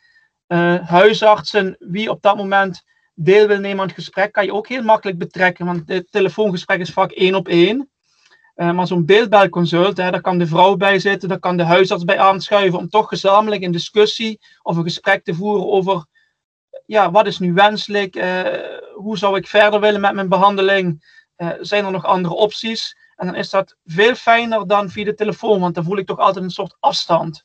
uh, 0.48 0.88
huisartsen, 0.88 1.76
wie 1.78 2.10
op 2.10 2.22
dat 2.22 2.36
moment 2.36 2.90
deel 3.14 3.46
wil 3.46 3.58
nemen 3.58 3.80
aan 3.80 3.86
het 3.86 3.94
gesprek, 3.94 4.32
kan 4.32 4.44
je 4.44 4.52
ook 4.52 4.68
heel 4.68 4.82
makkelijk 4.82 5.18
betrekken, 5.18 5.66
want 5.66 5.82
het 5.88 6.12
telefoongesprek 6.12 6.80
is 6.80 6.90
vaak 6.90 7.10
één 7.10 7.34
op 7.34 7.48
één. 7.48 7.90
Uh, 8.56 8.72
maar 8.72 8.86
zo'n 8.86 9.04
beeldbelconsult, 9.04 9.96
hè, 9.96 10.10
daar 10.10 10.20
kan 10.20 10.38
de 10.38 10.46
vrouw 10.46 10.76
bij 10.76 10.98
zitten, 10.98 11.28
daar 11.28 11.38
kan 11.38 11.56
de 11.56 11.64
huisarts 11.64 12.04
bij 12.04 12.18
aanschuiven 12.18 12.78
om 12.78 12.88
toch 12.88 13.08
gezamenlijk 13.08 13.62
een 13.62 13.72
discussie 13.72 14.40
of 14.62 14.76
een 14.76 14.82
gesprek 14.82 15.24
te 15.24 15.34
voeren 15.34 15.70
over 15.70 16.04
ja, 16.86 17.10
wat 17.10 17.26
is 17.26 17.38
nu 17.38 17.52
wenselijk, 17.52 18.16
uh, 18.16 18.42
hoe 18.94 19.18
zou 19.18 19.36
ik 19.36 19.46
verder 19.46 19.80
willen 19.80 20.00
met 20.00 20.14
mijn 20.14 20.28
behandeling, 20.28 21.04
uh, 21.36 21.48
zijn 21.60 21.84
er 21.84 21.90
nog 21.90 22.04
andere 22.04 22.34
opties? 22.34 22.96
En 23.16 23.26
dan 23.26 23.36
is 23.36 23.50
dat 23.50 23.76
veel 23.84 24.14
fijner 24.14 24.66
dan 24.66 24.90
via 24.90 25.04
de 25.04 25.14
telefoon, 25.14 25.60
want 25.60 25.74
dan 25.74 25.84
voel 25.84 25.98
ik 25.98 26.06
toch 26.06 26.18
altijd 26.18 26.44
een 26.44 26.50
soort 26.50 26.76
afstand. 26.80 27.44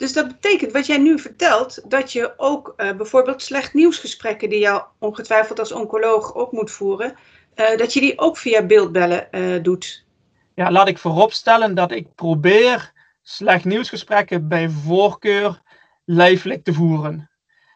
Dus 0.00 0.12
dat 0.12 0.28
betekent, 0.28 0.72
wat 0.72 0.86
jij 0.86 0.98
nu 0.98 1.18
vertelt, 1.18 1.90
dat 1.90 2.12
je 2.12 2.34
ook 2.36 2.74
uh, 2.76 2.92
bijvoorbeeld 2.92 3.42
slecht 3.42 3.74
nieuwsgesprekken 3.74 4.48
die 4.48 4.58
jou 4.58 4.82
ongetwijfeld 4.98 5.58
als 5.58 5.72
oncoloog 5.72 6.34
ook 6.34 6.52
moet 6.52 6.70
voeren, 6.70 7.14
uh, 7.54 7.76
dat 7.76 7.92
je 7.92 8.00
die 8.00 8.18
ook 8.18 8.36
via 8.36 8.62
beeldbellen 8.66 9.28
uh, 9.30 9.62
doet. 9.62 10.06
Ja, 10.54 10.70
laat 10.70 10.88
ik 10.88 10.98
vooropstellen 10.98 11.74
dat 11.74 11.90
ik 11.90 12.14
probeer 12.14 12.92
slecht 13.22 13.64
nieuwsgesprekken 13.64 14.48
bij 14.48 14.68
voorkeur 14.68 15.60
lijfelijk 16.04 16.64
te 16.64 16.72
voeren. 16.72 17.30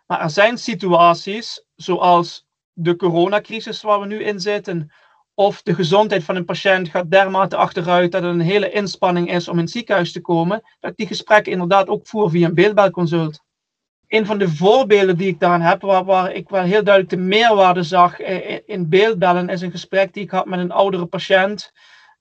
Maar 0.06 0.20
er 0.20 0.30
zijn 0.30 0.58
situaties, 0.58 1.66
zoals 1.76 2.46
de 2.72 2.96
coronacrisis 2.96 3.82
waar 3.82 4.00
we 4.00 4.06
nu 4.06 4.22
in 4.22 4.40
zitten, 4.40 4.92
of 5.35 5.62
de 5.62 5.75
gezondheid 5.75 6.25
van 6.25 6.37
een 6.37 6.44
patiënt 6.44 6.88
gaat 6.88 7.11
dermate 7.11 7.57
achteruit 7.57 8.12
dat 8.12 8.23
het 8.23 8.33
een 8.33 8.40
hele 8.40 8.70
inspanning 8.70 9.33
is 9.33 9.49
om 9.49 9.55
in 9.55 9.62
het 9.62 9.73
ziekenhuis 9.73 10.12
te 10.12 10.20
komen, 10.20 10.62
dat 10.81 10.90
ik 10.90 10.97
die 10.97 11.07
gesprekken 11.07 11.53
inderdaad 11.53 11.88
ook 11.88 12.07
voer 12.07 12.31
via 12.31 12.47
een 12.47 12.55
beeldbelconsult. 12.55 13.42
Een 14.09 14.27
van 14.27 14.38
de 14.38 14.49
voorbeelden 14.49 15.16
die 15.16 15.29
ik 15.29 15.40
daarin 15.40 15.61
heb, 15.61 15.83
waar, 15.83 16.33
ik 16.33 16.49
wel 16.49 16.62
heel 16.62 16.85
duidelijk 16.85 17.14
de 17.14 17.20
meerwaarde 17.20 17.83
zag 17.83 18.20
in 18.66 18.88
beeldbellen, 18.88 19.49
is 19.49 19.61
een 19.61 19.70
gesprek 19.70 20.12
die 20.12 20.23
ik 20.23 20.31
had 20.31 20.47
met 20.47 20.59
een 20.59 20.73
oudere 20.73 21.07
patiënt, 21.07 21.73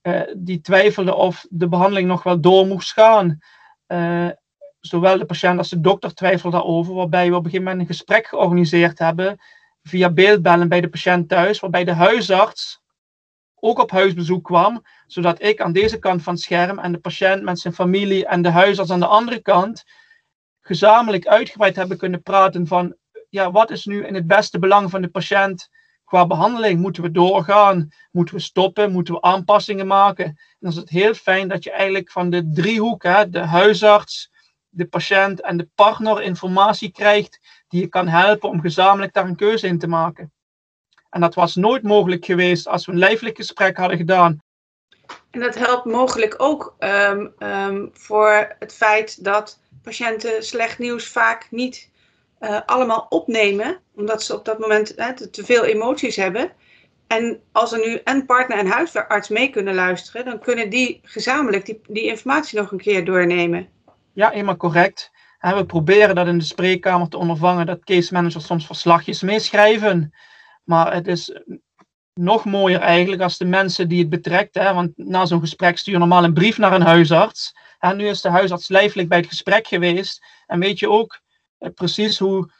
uh, 0.02 0.20
die 0.36 0.60
twijfelde 0.60 1.14
of 1.14 1.46
de 1.50 1.68
behandeling 1.68 2.08
nog 2.08 2.22
wel 2.22 2.40
door 2.40 2.66
moest 2.66 2.92
gaan. 2.92 3.38
Zowel 4.80 5.18
de 5.18 5.24
patiënt 5.24 5.58
als 5.58 5.70
de 5.70 5.80
dokter 5.80 6.14
twijfelden 6.14 6.60
daarover, 6.60 6.94
waarbij 6.94 7.28
we 7.28 7.36
op 7.36 7.44
een 7.44 7.50
gegeven 7.50 7.64
moment 7.64 7.80
een 7.80 7.94
gesprek 7.94 8.26
georganiseerd 8.26 8.98
hebben 8.98 9.40
via 9.82 10.10
beeldbellen 10.10 10.68
bij 10.68 10.80
de 10.80 10.88
patiënt 10.88 11.28
thuis, 11.28 11.60
waarbij 11.60 11.84
de 11.84 11.92
huisarts 11.92 12.82
ook 13.64 13.78
op 13.78 13.90
huisbezoek 13.90 14.44
kwam, 14.44 14.82
zodat 15.06 15.42
ik 15.42 15.60
aan 15.60 15.72
deze 15.72 15.98
kant 15.98 16.22
van 16.22 16.32
het 16.32 16.42
scherm 16.42 16.78
en 16.78 16.92
de 16.92 16.98
patiënt 16.98 17.42
met 17.42 17.58
zijn 17.58 17.74
familie 17.74 18.26
en 18.26 18.42
de 18.42 18.50
huisarts 18.50 18.90
aan 18.90 19.00
de 19.00 19.06
andere 19.06 19.40
kant 19.40 19.84
gezamenlijk 20.60 21.26
uitgebreid 21.26 21.76
hebben 21.76 21.96
kunnen 21.96 22.22
praten 22.22 22.66
van 22.66 22.96
ja, 23.28 23.50
wat 23.50 23.70
is 23.70 23.84
nu 23.84 24.06
in 24.06 24.14
het 24.14 24.26
beste 24.26 24.58
belang 24.58 24.90
van 24.90 25.02
de 25.02 25.08
patiënt 25.08 25.68
qua 26.04 26.26
behandeling? 26.26 26.80
Moeten 26.80 27.02
we 27.02 27.10
doorgaan? 27.10 27.88
Moeten 28.10 28.34
we 28.34 28.40
stoppen? 28.40 28.92
Moeten 28.92 29.14
we 29.14 29.22
aanpassingen 29.22 29.86
maken? 29.86 30.24
En 30.24 30.36
dan 30.58 30.70
is 30.70 30.76
het 30.76 30.88
heel 30.88 31.14
fijn 31.14 31.48
dat 31.48 31.64
je 31.64 31.70
eigenlijk 31.70 32.10
van 32.10 32.30
de 32.30 32.50
driehoek, 32.50 33.02
hè, 33.02 33.30
de 33.30 33.38
huisarts, 33.38 34.30
de 34.68 34.86
patiënt 34.86 35.40
en 35.40 35.56
de 35.56 35.68
partner 35.74 36.22
informatie 36.22 36.90
krijgt 36.90 37.64
die 37.68 37.80
je 37.80 37.88
kan 37.88 38.08
helpen 38.08 38.48
om 38.48 38.60
gezamenlijk 38.60 39.12
daar 39.12 39.28
een 39.28 39.36
keuze 39.36 39.66
in 39.66 39.78
te 39.78 39.86
maken. 39.86 40.33
En 41.14 41.20
dat 41.20 41.34
was 41.34 41.54
nooit 41.54 41.82
mogelijk 41.82 42.24
geweest 42.24 42.68
als 42.68 42.86
we 42.86 42.92
een 42.92 42.98
lijfelijk 42.98 43.36
gesprek 43.36 43.76
hadden 43.76 43.96
gedaan. 43.96 44.38
En 45.30 45.40
dat 45.40 45.54
helpt 45.54 45.84
mogelijk 45.84 46.34
ook 46.36 46.76
um, 46.78 47.32
um, 47.38 47.90
voor 47.92 48.54
het 48.58 48.74
feit 48.74 49.24
dat 49.24 49.60
patiënten 49.82 50.44
slecht 50.44 50.78
nieuws 50.78 51.06
vaak 51.06 51.46
niet 51.50 51.90
uh, 52.40 52.60
allemaal 52.66 53.06
opnemen, 53.08 53.78
omdat 53.94 54.22
ze 54.22 54.34
op 54.34 54.44
dat 54.44 54.58
moment 54.58 54.92
hè, 54.96 55.14
te, 55.14 55.30
te 55.30 55.44
veel 55.44 55.64
emoties 55.64 56.16
hebben. 56.16 56.52
En 57.06 57.40
als 57.52 57.72
er 57.72 57.86
nu 57.86 58.00
en 58.04 58.26
partner 58.26 58.58
en 58.58 58.66
huisarts 58.66 59.28
mee 59.28 59.50
kunnen 59.50 59.74
luisteren, 59.74 60.24
dan 60.24 60.38
kunnen 60.38 60.70
die 60.70 61.00
gezamenlijk 61.02 61.66
die, 61.66 61.80
die 61.88 62.04
informatie 62.04 62.58
nog 62.58 62.70
een 62.70 62.78
keer 62.78 63.04
doornemen. 63.04 63.68
Ja, 64.12 64.30
helemaal 64.30 64.56
correct. 64.56 65.10
En 65.38 65.56
we 65.56 65.66
proberen 65.66 66.14
dat 66.14 66.26
in 66.26 66.38
de 66.38 66.44
spreekkamer 66.44 67.08
te 67.08 67.18
ondervangen, 67.18 67.66
dat 67.66 67.84
case 67.84 68.12
managers 68.12 68.46
soms 68.46 68.66
verslagjes 68.66 69.22
meeschrijven. 69.22 70.12
Maar 70.64 70.94
het 70.94 71.06
is 71.06 71.32
nog 72.14 72.44
mooier 72.44 72.80
eigenlijk 72.80 73.22
als 73.22 73.38
de 73.38 73.44
mensen 73.44 73.88
die 73.88 73.98
het 73.98 74.08
betrekt, 74.08 74.54
hè, 74.54 74.74
want 74.74 74.92
na 74.96 75.26
zo'n 75.26 75.40
gesprek 75.40 75.78
stuur 75.78 75.92
je 75.92 75.98
normaal 75.98 76.24
een 76.24 76.34
brief 76.34 76.58
naar 76.58 76.72
een 76.72 76.82
huisarts. 76.82 77.54
En 77.78 77.96
nu 77.96 78.06
is 78.08 78.20
de 78.20 78.28
huisarts 78.28 78.68
lijfelijk 78.68 79.08
bij 79.08 79.18
het 79.18 79.26
gesprek 79.26 79.66
geweest 79.66 80.24
en 80.46 80.58
weet 80.58 80.78
je 80.78 80.90
ook 80.90 81.20
eh, 81.58 81.70
precies 81.74 82.18
hoe, 82.18 82.50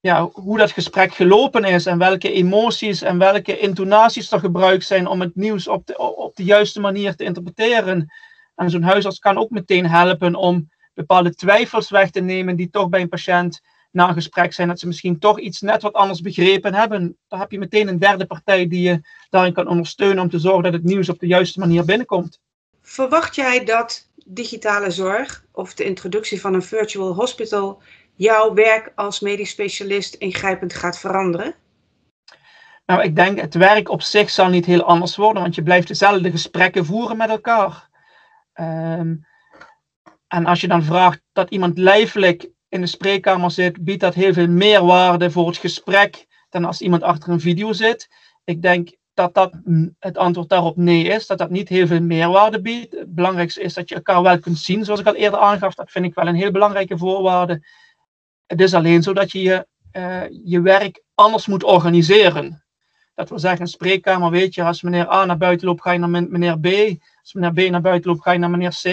ja, 0.00 0.28
hoe 0.32 0.58
dat 0.58 0.70
gesprek 0.70 1.14
gelopen 1.14 1.64
is 1.64 1.86
en 1.86 1.98
welke 1.98 2.32
emoties 2.32 3.02
en 3.02 3.18
welke 3.18 3.58
intonaties 3.58 4.32
er 4.32 4.40
gebruikt 4.40 4.84
zijn 4.84 5.06
om 5.06 5.20
het 5.20 5.34
nieuws 5.34 5.68
op 5.68 5.86
de, 5.86 5.98
op 5.98 6.36
de 6.36 6.44
juiste 6.44 6.80
manier 6.80 7.14
te 7.14 7.24
interpreteren. 7.24 8.12
En 8.54 8.70
zo'n 8.70 8.82
huisarts 8.82 9.18
kan 9.18 9.38
ook 9.38 9.50
meteen 9.50 9.86
helpen 9.86 10.34
om 10.34 10.70
bepaalde 10.94 11.34
twijfels 11.34 11.90
weg 11.90 12.10
te 12.10 12.20
nemen 12.20 12.56
die 12.56 12.70
toch 12.70 12.88
bij 12.88 13.00
een 13.00 13.08
patiënt 13.08 13.60
na 13.90 14.08
een 14.08 14.14
gesprek 14.14 14.52
zijn, 14.52 14.68
dat 14.68 14.78
ze 14.78 14.86
misschien 14.86 15.18
toch 15.18 15.40
iets 15.40 15.60
net 15.60 15.82
wat 15.82 15.92
anders 15.92 16.20
begrepen 16.20 16.74
hebben. 16.74 17.18
Dan 17.28 17.38
heb 17.38 17.50
je 17.50 17.58
meteen 17.58 17.88
een 17.88 17.98
derde 17.98 18.26
partij 18.26 18.68
die 18.68 18.82
je 18.82 19.00
daarin 19.30 19.52
kan 19.52 19.68
ondersteunen 19.68 20.22
om 20.22 20.30
te 20.30 20.38
zorgen 20.38 20.62
dat 20.62 20.72
het 20.72 20.84
nieuws 20.84 21.08
op 21.08 21.18
de 21.18 21.26
juiste 21.26 21.58
manier 21.58 21.84
binnenkomt. 21.84 22.40
Verwacht 22.82 23.34
jij 23.34 23.64
dat 23.64 24.10
digitale 24.26 24.90
zorg 24.90 25.44
of 25.52 25.74
de 25.74 25.84
introductie 25.84 26.40
van 26.40 26.54
een 26.54 26.62
virtual 26.62 27.14
hospital 27.14 27.82
jouw 28.14 28.54
werk 28.54 28.92
als 28.94 29.20
medisch 29.20 29.50
specialist 29.50 30.14
ingrijpend 30.14 30.74
gaat 30.74 30.98
veranderen? 30.98 31.54
Nou, 32.86 33.02
ik 33.02 33.16
denk 33.16 33.40
het 33.40 33.54
werk 33.54 33.88
op 33.88 34.02
zich 34.02 34.30
zal 34.30 34.48
niet 34.48 34.66
heel 34.66 34.82
anders 34.82 35.16
worden, 35.16 35.42
want 35.42 35.54
je 35.54 35.62
blijft 35.62 35.88
dezelfde 35.88 36.30
gesprekken 36.30 36.84
voeren 36.84 37.16
met 37.16 37.28
elkaar. 37.28 37.88
Um, 38.54 39.26
en 40.28 40.46
als 40.46 40.60
je 40.60 40.68
dan 40.68 40.82
vraagt 40.82 41.20
dat 41.32 41.50
iemand 41.50 41.78
lijfelijk 41.78 42.48
in 42.68 42.80
de 42.80 42.86
spreekkamer 42.86 43.50
zit, 43.50 43.84
biedt 43.84 44.00
dat 44.00 44.14
heel 44.14 44.32
veel 44.32 44.48
meerwaarde 44.48 45.30
voor 45.30 45.46
het 45.46 45.56
gesprek 45.56 46.26
dan 46.48 46.64
als 46.64 46.80
iemand 46.80 47.02
achter 47.02 47.30
een 47.30 47.40
video 47.40 47.72
zit. 47.72 48.08
Ik 48.44 48.62
denk 48.62 48.90
dat 49.14 49.34
dat 49.34 49.52
het 49.98 50.16
antwoord 50.16 50.48
daarop 50.48 50.76
nee 50.76 51.04
is, 51.04 51.26
dat 51.26 51.38
dat 51.38 51.50
niet 51.50 51.68
heel 51.68 51.86
veel 51.86 52.00
meerwaarde 52.00 52.60
biedt. 52.60 52.94
Het 52.94 53.14
belangrijkste 53.14 53.62
is 53.62 53.74
dat 53.74 53.88
je 53.88 53.94
elkaar 53.94 54.22
wel 54.22 54.38
kunt 54.38 54.58
zien, 54.58 54.84
zoals 54.84 55.00
ik 55.00 55.06
al 55.06 55.14
eerder 55.14 55.40
aangaf. 55.40 55.74
Dat 55.74 55.90
vind 55.90 56.04
ik 56.04 56.14
wel 56.14 56.26
een 56.26 56.34
heel 56.34 56.50
belangrijke 56.50 56.98
voorwaarde. 56.98 57.66
Het 58.46 58.60
is 58.60 58.74
alleen 58.74 59.02
zo 59.02 59.12
dat 59.12 59.32
je 59.32 59.42
je, 59.42 59.66
uh, 59.92 60.22
je 60.44 60.60
werk 60.60 61.02
anders 61.14 61.46
moet 61.46 61.64
organiseren. 61.64 62.64
Dat 63.14 63.28
wil 63.28 63.38
zeggen, 63.38 63.60
een 63.60 63.66
spreekkamer 63.66 64.30
weet 64.30 64.54
je, 64.54 64.62
als 64.62 64.82
meneer 64.82 65.12
A 65.12 65.24
naar 65.24 65.36
buiten 65.36 65.66
loopt, 65.66 65.82
ga 65.82 65.92
je 65.92 65.98
naar 65.98 66.28
meneer 66.28 66.58
B. 66.60 66.66
Als 67.28 67.36
meneer 67.36 67.68
B 67.68 67.70
naar 67.70 67.80
buiten 67.80 68.10
loopt, 68.10 68.22
ga 68.22 68.32
je 68.32 68.38
naar 68.38 68.50
meneer 68.50 68.78
C. 68.82 68.84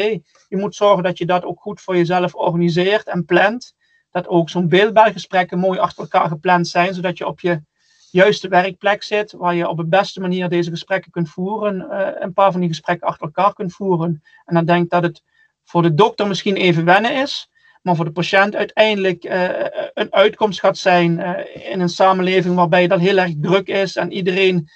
Je 0.48 0.58
moet 0.58 0.76
zorgen 0.76 1.04
dat 1.04 1.18
je 1.18 1.26
dat 1.26 1.44
ook 1.44 1.62
goed 1.62 1.82
voor 1.82 1.96
jezelf 1.96 2.34
organiseert 2.34 3.08
en 3.08 3.26
plant. 3.26 3.74
Dat 4.12 4.28
ook 4.28 4.50
zo'n 4.50 4.68
beeldbelgesprekken 4.68 5.60
mooi 5.60 5.80
achter 5.80 6.04
elkaar 6.04 6.28
gepland 6.28 6.68
zijn, 6.68 6.94
zodat 6.94 7.18
je 7.18 7.28
op 7.28 7.40
je 7.40 7.62
juiste 8.12 8.48
werkplek 8.48 9.04
zit, 9.04 9.32
waar 9.32 9.56
je 9.56 9.68
op 9.68 9.78
de 9.78 9.86
beste 9.86 10.20
manier 10.20 10.50
deze 10.50 10.70
gesprekken 10.70 11.12
kunt 11.12 11.30
voeren, 11.30 11.88
uh, 11.92 12.08
een 12.20 12.34
paar 12.34 12.52
van 12.52 12.60
die 12.60 12.70
gesprekken 12.70 13.08
achter 13.08 13.26
elkaar 13.26 13.54
kunt 13.54 13.74
voeren. 13.74 14.24
En 14.46 14.56
dan 14.56 14.66
denk 14.66 14.84
ik 14.84 14.90
dat 14.90 15.04
het 15.04 15.24
voor 15.64 15.82
de 15.82 15.94
dokter 15.94 16.28
misschien 16.28 16.56
even 16.56 16.86
wennen 16.86 17.22
is, 17.22 17.50
maar 17.82 17.96
voor 17.96 18.06
de 18.06 18.12
patiënt 18.12 18.56
uiteindelijk 18.56 19.26
uh, 19.26 19.50
een 19.94 20.14
uitkomst 20.14 20.60
gaat 20.60 20.78
zijn 20.78 21.20
uh, 21.20 21.72
in 21.72 21.80
een 21.80 21.90
samenleving 21.90 22.56
waarbij 22.56 22.88
dat 22.88 23.00
heel 23.00 23.18
erg 23.18 23.34
druk 23.42 23.68
is 23.68 23.96
en 23.96 24.12
iedereen 24.12 24.70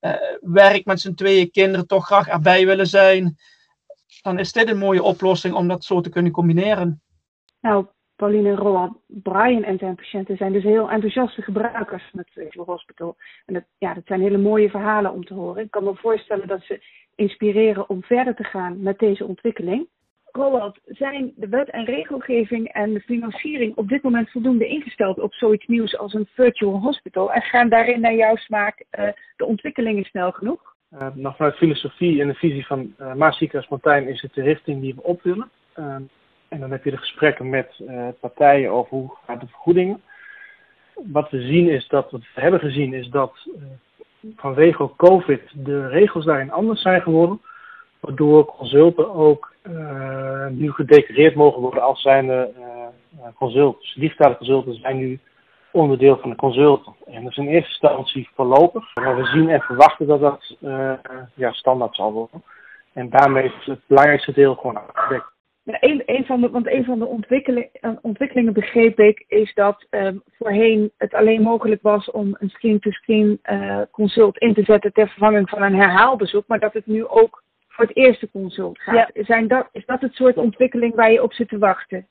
uh, 0.00 0.12
werkt 0.40 0.86
met 0.86 1.00
zijn 1.00 1.14
tweeën 1.14 1.50
kinderen 1.50 1.86
toch 1.86 2.06
graag 2.06 2.28
erbij 2.28 2.66
willen 2.66 2.86
zijn, 2.86 3.36
dan 4.22 4.38
is 4.38 4.52
dit 4.52 4.68
een 4.68 4.78
mooie 4.78 5.02
oplossing 5.02 5.54
om 5.54 5.68
dat 5.68 5.84
zo 5.84 6.00
te 6.00 6.10
kunnen 6.10 6.32
combineren. 6.32 7.02
Nou, 7.60 7.86
Pauline 8.16 8.48
en 8.48 8.56
Roald, 8.56 8.98
Brian 9.06 9.64
en 9.64 9.78
zijn 9.78 9.94
patiënten 9.94 10.36
zijn 10.36 10.52
dus 10.52 10.62
heel 10.62 10.90
enthousiaste 10.90 11.42
gebruikers 11.42 12.08
van 12.10 12.20
het 12.20 12.30
Virtual 12.32 12.66
Hospital. 12.66 13.16
En 13.44 13.66
ja, 13.78 13.94
dat 13.94 14.06
zijn 14.06 14.20
hele 14.20 14.38
mooie 14.38 14.70
verhalen 14.70 15.12
om 15.12 15.24
te 15.24 15.34
horen. 15.34 15.62
Ik 15.62 15.70
kan 15.70 15.84
me 15.84 15.94
voorstellen 15.94 16.48
dat 16.48 16.62
ze 16.62 16.84
inspireren 17.14 17.88
om 17.88 18.02
verder 18.02 18.34
te 18.34 18.44
gaan 18.44 18.82
met 18.82 18.98
deze 18.98 19.24
ontwikkeling. 19.24 19.88
Roald, 20.36 20.78
zijn 20.84 21.32
de 21.36 21.48
wet 21.48 21.70
en 21.70 21.84
regelgeving 21.84 22.68
en 22.68 22.92
de 22.92 23.00
financiering 23.00 23.76
op 23.76 23.88
dit 23.88 24.02
moment 24.02 24.30
voldoende 24.30 24.66
ingesteld 24.66 25.20
op 25.20 25.34
zoiets 25.34 25.66
nieuws 25.66 25.98
als 25.98 26.14
een 26.14 26.28
virtual 26.34 26.80
hospital? 26.80 27.32
En 27.32 27.42
gaan 27.42 27.68
daarin 27.68 28.00
naar 28.00 28.14
jouw 28.14 28.36
smaak 28.36 28.84
uh, 28.98 29.08
de 29.36 29.44
ontwikkelingen 29.44 30.04
snel 30.04 30.30
genoeg? 30.30 30.74
Uh, 30.92 31.06
nog 31.14 31.36
vanuit 31.36 31.56
filosofie 31.56 32.20
en 32.20 32.28
de 32.28 32.34
visie 32.34 32.66
van 32.66 32.94
uh, 33.00 33.14
Maas 33.14 33.44
Montaigne 33.68 34.10
is 34.10 34.22
het 34.22 34.34
de 34.34 34.42
richting 34.42 34.80
die 34.80 34.94
we 34.94 35.02
op 35.02 35.22
willen. 35.22 35.50
en 36.48 36.60
dan 36.60 36.70
heb 36.70 36.84
je 36.84 36.90
de 36.90 36.96
gesprekken 36.96 37.50
met 37.50 37.82
partijen 38.20 38.70
over 38.70 38.96
hoe 38.96 39.16
gaat 39.26 39.40
de 39.40 39.46
vergoedingen. 39.46 40.02
Wat 40.94 41.30
we 41.30 41.40
zien 41.40 41.68
is 41.68 41.88
dat, 41.88 42.10
wat 42.10 42.20
we 42.34 42.40
hebben 42.40 42.60
gezien 42.60 42.94
is 42.94 43.08
dat 43.08 43.48
vanwege 44.36 44.90
COVID 44.96 45.40
de 45.54 45.88
regels 45.88 46.24
daarin 46.24 46.50
anders 46.50 46.82
zijn 46.82 47.02
geworden 47.02 47.40
waardoor 48.00 48.44
consulten 48.44 49.14
ook 49.14 49.54
nu 50.50 50.72
gedecoreerd 50.72 51.34
mogen 51.34 51.60
worden 51.60 51.82
als 51.82 52.02
zijnde 52.02 52.50
uh, 52.58 53.26
consultants. 53.34 53.94
Digitale 53.94 54.36
consulten 54.36 54.74
zijn 54.74 54.96
nu 54.96 55.18
onderdeel 55.70 56.16
van 56.16 56.30
de 56.30 56.36
consulten. 56.36 56.94
En 57.06 57.22
dat 57.22 57.30
is 57.30 57.36
in 57.36 57.48
eerste 57.48 57.70
instantie 57.70 58.28
voorlopig, 58.34 58.94
maar 58.94 59.16
we 59.16 59.24
zien 59.24 59.48
en 59.48 59.60
verwachten 59.60 60.06
dat 60.06 60.20
dat 60.20 60.56
ja, 61.34 61.52
standaard 61.52 61.94
zal 61.94 62.12
worden. 62.12 62.42
En 62.92 63.10
daarmee 63.10 63.44
is 63.44 63.64
het 63.64 63.80
belangrijkste 63.86 64.32
deel 64.32 64.54
gewoon 64.54 64.76
afgedekt. 64.76 65.34
Een, 65.64 66.24
van 66.24 66.40
de, 66.40 66.50
want 66.50 66.66
een 66.66 66.84
van 66.84 66.98
de 66.98 67.06
ontwikkeling, 67.06 67.68
ontwikkelingen 68.02 68.52
begreep 68.52 68.98
ik 68.98 69.24
is 69.28 69.54
dat 69.54 69.86
voorheen 70.38 70.90
het 70.96 71.14
alleen 71.14 71.42
mogelijk 71.42 71.82
was 71.82 72.10
om 72.10 72.36
een 72.38 72.48
screen-to-screen 72.48 73.38
-screen, 73.42 73.88
consult 73.90 74.38
in 74.38 74.54
te 74.54 74.62
zetten 74.62 74.92
ter 74.92 75.08
vervanging 75.08 75.48
van 75.48 75.62
een 75.62 75.74
herhaalbezoek, 75.74 76.44
maar 76.46 76.60
dat 76.60 76.72
het 76.72 76.86
nu 76.86 77.06
ook 77.06 77.42
voor 77.76 77.86
het 77.86 77.96
eerste 77.96 78.30
consult 78.30 78.78
gaat. 78.78 79.10
Ja. 79.14 79.24
Zijn 79.24 79.48
dat, 79.48 79.68
is 79.72 79.86
dat 79.86 80.00
het 80.00 80.14
soort 80.14 80.36
ontwikkeling 80.36 80.94
waar 80.94 81.12
je 81.12 81.22
op 81.22 81.32
zit 81.32 81.48
te 81.48 81.58
wachten? 81.58 82.06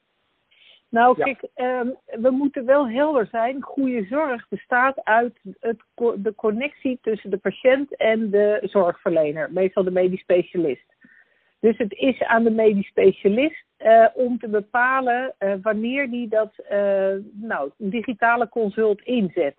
Nou, 0.89 1.23
kijk, 1.23 1.47
ehm, 1.53 1.87
we 2.05 2.29
moeten 2.29 2.65
wel 2.65 2.89
helder 2.89 3.27
zijn. 3.27 3.61
Goede 3.61 4.05
zorg 4.05 4.47
bestaat 4.49 5.03
uit 5.03 5.39
het, 5.59 5.83
de 6.15 6.33
connectie 6.35 6.99
tussen 7.01 7.29
de 7.29 7.37
patiënt 7.37 7.95
en 7.95 8.29
de 8.29 8.59
zorgverlener, 8.63 9.51
meestal 9.51 9.83
de 9.83 9.91
medisch 9.91 10.19
specialist. 10.19 10.95
Dus 11.59 11.77
het 11.77 11.93
is 11.93 12.23
aan 12.23 12.43
de 12.43 12.51
medisch 12.51 12.87
specialist 12.87 13.65
uh, 13.79 14.07
om 14.13 14.39
te 14.39 14.47
bepalen 14.47 15.35
uh, 15.39 15.53
wanneer 15.61 16.09
die 16.09 16.27
dat 16.27 16.53
uh, 16.71 17.13
nou, 17.33 17.71
digitale 17.77 18.49
consult 18.49 19.01
inzet. 19.01 19.55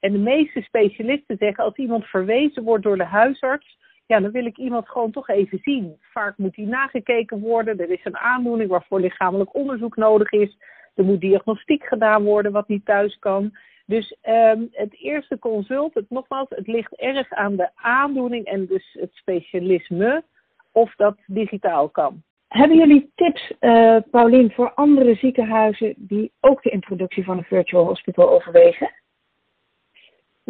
En 0.00 0.12
de 0.12 0.18
meeste 0.18 0.62
specialisten 0.62 1.36
zeggen 1.38 1.64
als 1.64 1.76
iemand 1.76 2.04
verwezen 2.04 2.62
wordt 2.62 2.84
door 2.84 2.96
de 2.96 3.04
huisarts, 3.04 3.78
ja, 4.10 4.20
dan 4.20 4.30
wil 4.30 4.46
ik 4.46 4.56
iemand 4.56 4.88
gewoon 4.88 5.10
toch 5.10 5.28
even 5.28 5.58
zien. 5.62 5.96
Vaak 6.00 6.38
moet 6.38 6.54
die 6.54 6.66
nagekeken 6.66 7.40
worden. 7.40 7.78
Er 7.78 7.90
is 7.90 8.04
een 8.04 8.16
aandoening 8.16 8.70
waarvoor 8.70 9.00
lichamelijk 9.00 9.54
onderzoek 9.54 9.96
nodig 9.96 10.32
is. 10.32 10.56
Er 10.94 11.04
moet 11.04 11.20
diagnostiek 11.20 11.84
gedaan 11.84 12.22
worden 12.24 12.52
wat 12.52 12.68
niet 12.68 12.84
thuis 12.84 13.18
kan. 13.18 13.56
Dus 13.86 14.16
um, 14.28 14.68
het 14.72 15.00
eerste 15.00 15.38
consult, 15.38 15.94
het, 15.94 16.10
nogmaals, 16.10 16.48
het 16.48 16.66
ligt 16.66 16.94
erg 16.96 17.30
aan 17.30 17.56
de 17.56 17.70
aandoening 17.74 18.44
en 18.44 18.66
dus 18.66 18.96
het 19.00 19.10
specialisme 19.12 20.24
of 20.72 20.94
dat 20.96 21.16
digitaal 21.26 21.88
kan. 21.88 22.22
Hebben 22.48 22.76
jullie 22.76 23.10
tips, 23.14 23.52
uh, 23.60 23.96
Paulien, 24.10 24.50
voor 24.50 24.72
andere 24.74 25.14
ziekenhuizen 25.14 25.94
die 25.96 26.32
ook 26.40 26.62
de 26.62 26.70
introductie 26.70 27.24
van 27.24 27.38
een 27.38 27.44
virtual 27.44 27.84
hospital 27.84 28.30
overwegen? 28.30 28.90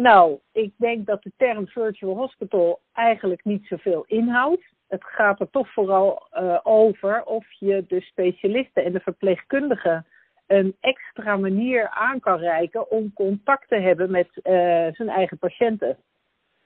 Nou, 0.01 0.39
ik 0.51 0.73
denk 0.77 1.05
dat 1.05 1.23
de 1.23 1.31
term 1.37 1.67
virtual 1.67 2.15
hospital 2.15 2.81
eigenlijk 2.93 3.43
niet 3.43 3.65
zoveel 3.65 4.03
inhoudt. 4.07 4.63
Het 4.87 5.03
gaat 5.03 5.39
er 5.39 5.49
toch 5.49 5.73
vooral 5.73 6.27
uh, 6.33 6.59
over 6.63 7.23
of 7.23 7.45
je 7.59 7.85
de 7.87 8.01
specialisten 8.01 8.83
en 8.83 8.91
de 8.91 8.99
verpleegkundigen 8.99 10.05
een 10.47 10.75
extra 10.79 11.37
manier 11.37 11.89
aan 11.89 12.19
kan 12.19 12.37
reiken 12.37 12.91
om 12.91 13.13
contact 13.13 13.67
te 13.67 13.75
hebben 13.75 14.11
met 14.11 14.27
uh, 14.35 14.43
zijn 14.91 15.09
eigen 15.09 15.37
patiënten. 15.37 15.97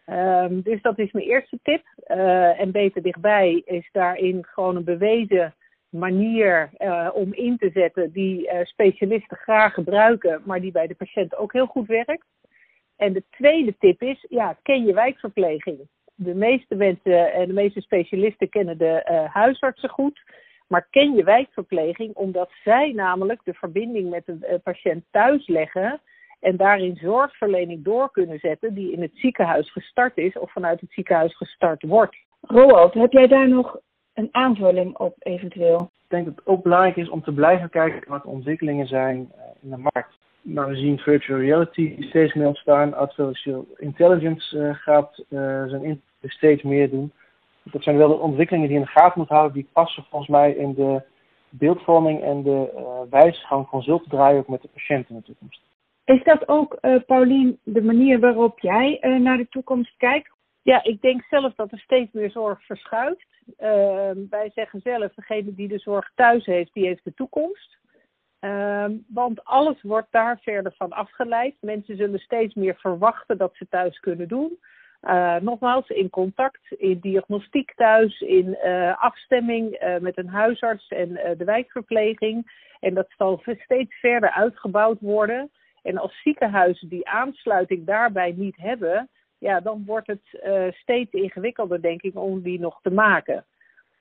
Um, 0.10 0.62
dus 0.62 0.82
dat 0.82 1.00
is 1.00 1.12
mijn 1.12 1.26
eerste 1.26 1.60
tip. 1.64 1.84
Uh, 2.08 2.60
en 2.60 2.72
beter 2.72 3.02
dichtbij 3.02 3.62
is 3.66 3.90
daarin 3.92 4.46
gewoon 4.46 4.76
een 4.76 4.84
bewezen 4.84 5.56
manier 5.90 6.70
om 7.14 7.34
in 7.34 7.58
te 7.58 7.70
zetten 7.74 8.12
die 8.12 8.50
specialisten 8.64 9.38
graag 9.38 9.74
gebruiken, 9.74 10.42
maar 10.46 10.62
die 10.62 10.72
bij 10.72 10.88
de 10.88 10.96
patiënt 10.96 11.36
ook 11.36 11.54
heel 11.54 11.66
goed 11.66 11.88
werkt. 11.88 12.26
En 12.98 13.14
de 13.14 13.24
tweede 13.30 13.76
tip 13.78 14.02
is, 14.02 14.26
ja, 14.30 14.58
ken 14.64 14.86
je 14.86 14.94
wijkverpleging. 14.94 15.80
De 16.16 16.36
meeste 16.36 16.76
mensen 16.76 17.34
en 17.34 17.48
de 17.48 17.54
meeste 17.54 17.82
specialisten 17.82 18.50
kennen 18.50 18.78
de 18.78 19.28
huisartsen 19.32 19.90
goed, 19.90 20.24
maar 20.68 20.88
ken 20.90 21.14
je 21.14 21.24
wijkverpleging 21.24 22.16
omdat 22.16 22.52
zij 22.64 22.92
namelijk 22.92 23.42
de 23.44 23.54
verbinding 23.54 24.10
met 24.10 24.26
de 24.26 24.60
patiënt 24.64 25.04
thuis 25.12 25.48
leggen 25.48 26.02
en 26.40 26.58
daarin 26.58 26.96
zorgverlening 26.96 27.84
door 27.84 28.12
kunnen 28.12 28.40
zetten 28.40 28.74
die 28.74 28.92
in 28.92 29.02
het 29.02 29.12
ziekenhuis 29.14 29.72
gestart 29.72 30.18
is 30.18 30.38
of 30.38 30.52
vanuit 30.52 30.82
het 30.82 30.92
ziekenhuis 30.92 31.38
gestart 31.38 31.84
wordt. 31.84 32.16
Roald, 32.42 32.94
heb 32.94 33.12
jij 33.12 33.28
daar 33.28 33.50
nog 33.50 33.80
een 34.14 34.30
aanvulling 34.32 34.98
op 34.98 35.16
eventueel? 35.20 35.80
Ik 35.82 36.10
denk 36.12 36.26
dat 36.26 36.36
het 36.36 36.48
ook 36.48 36.64
belangrijk 36.64 36.96
is 36.96 37.10
om 37.10 37.24
te 37.24 37.34
blijven 37.34 37.70
kijken 37.70 38.10
wat 38.10 38.24
de 38.24 38.30
ontwikkelingen 38.30 38.88
zijn 38.88 39.32
eh, 39.36 39.44
in 39.62 39.70
de 39.70 39.78
markt. 39.78 40.18
Nou, 40.48 40.70
we 40.70 40.76
zien 40.76 40.98
virtual 41.00 41.40
reality 41.40 41.96
steeds 42.00 42.34
meer 42.34 42.48
ontstaan. 42.48 42.94
Artificial 42.94 43.68
intelligence 43.78 44.58
uh, 44.58 44.76
gaat 44.76 45.24
uh, 45.30 45.66
zijn 45.66 45.84
invloed 45.84 46.02
steeds 46.22 46.64
meer 46.64 46.90
doen. 46.90 47.12
Dat 47.64 47.84
zijn 47.84 47.98
wel 47.98 48.08
de 48.08 48.20
ontwikkelingen 48.20 48.68
die 48.68 48.78
in 48.78 48.84
de 48.84 48.90
gaten 48.90 49.18
moeten 49.18 49.36
houden. 49.36 49.58
Die 49.58 49.70
passen 49.74 50.06
volgens 50.10 50.32
mij 50.32 50.52
in 50.52 50.74
de 50.74 51.04
beeldvorming 51.50 52.22
en 52.22 52.44
de 52.44 52.72
uh, 52.76 53.00
wijsgang 53.10 53.68
van 53.68 53.82
zulke 53.82 54.10
draaien 54.10 54.40
ook 54.40 54.48
met 54.48 54.62
de 54.62 54.68
patiënt 54.68 55.10
in 55.10 55.16
de 55.16 55.22
toekomst. 55.22 55.62
Is 56.06 56.24
dat 56.24 56.48
ook, 56.48 56.78
uh, 56.82 56.96
Paulien, 57.06 57.60
de 57.64 57.82
manier 57.82 58.20
waarop 58.20 58.60
jij 58.60 58.98
uh, 59.02 59.20
naar 59.20 59.38
de 59.38 59.48
toekomst 59.50 59.94
kijkt? 59.98 60.32
Ja, 60.62 60.84
ik 60.84 61.02
denk 61.02 61.24
zelf 61.30 61.56
dat 61.56 61.72
er 61.72 61.80
steeds 61.80 62.12
meer 62.12 62.32
zorg 62.32 62.66
verschuift. 62.66 63.28
Uh, 63.48 63.68
wij 64.30 64.52
zeggen 64.54 64.80
zelf, 64.80 65.14
degene 65.14 65.56
die 65.56 65.68
de 65.68 65.80
zorg 65.80 66.12
thuis 66.16 66.46
heeft, 66.46 66.74
die 66.74 66.86
heeft 66.86 67.04
de 67.04 67.14
toekomst. 67.14 67.78
Ehm, 68.86 68.98
want 69.08 69.44
alles 69.44 69.82
wordt 69.82 70.12
daar 70.12 70.40
verder 70.42 70.74
van 70.78 70.92
afgeleid. 70.92 71.56
Mensen 71.62 71.96
zullen 71.96 72.20
steeds 72.20 72.54
meer 72.54 72.76
verwachten 72.76 73.38
dat 73.38 73.56
ze 73.56 73.68
thuis 73.70 74.00
kunnen 74.00 74.28
doen. 74.28 74.58
Uh, 75.04 75.36
nogmaals, 75.36 75.90
in 75.90 76.10
contact, 76.10 76.62
in 76.70 77.00
diagnostiek 77.00 77.74
thuis, 77.76 78.20
in 78.20 78.58
uh, 78.66 79.04
afstemming 79.04 79.84
uh, 79.84 79.98
met 79.98 80.18
een 80.18 80.28
huisarts 80.28 80.88
en 80.88 81.14
de 81.38 81.44
wijkverpleging. 81.46 82.64
En 82.80 82.94
dat 82.94 83.08
zal 83.18 83.42
steeds 83.64 83.96
verder 84.00 84.32
uitgebouwd 84.32 85.00
worden. 85.00 85.52
En 85.82 85.98
als 85.98 86.22
ziekenhuizen 86.22 86.90
die 86.90 87.08
aansluiting 87.08 87.86
daarbij 87.86 88.34
niet 88.38 88.56
hebben, 88.58 89.10
ja, 89.38 89.60
dan 89.60 89.84
wordt 89.86 90.08
het 90.08 90.40
steeds 90.82 91.12
ingewikkelder, 91.12 91.82
denk 91.82 92.02
ik, 92.02 92.16
om 92.16 92.42
die 92.42 92.60
nog 92.60 92.80
te 92.82 92.92
maken. 92.92 93.46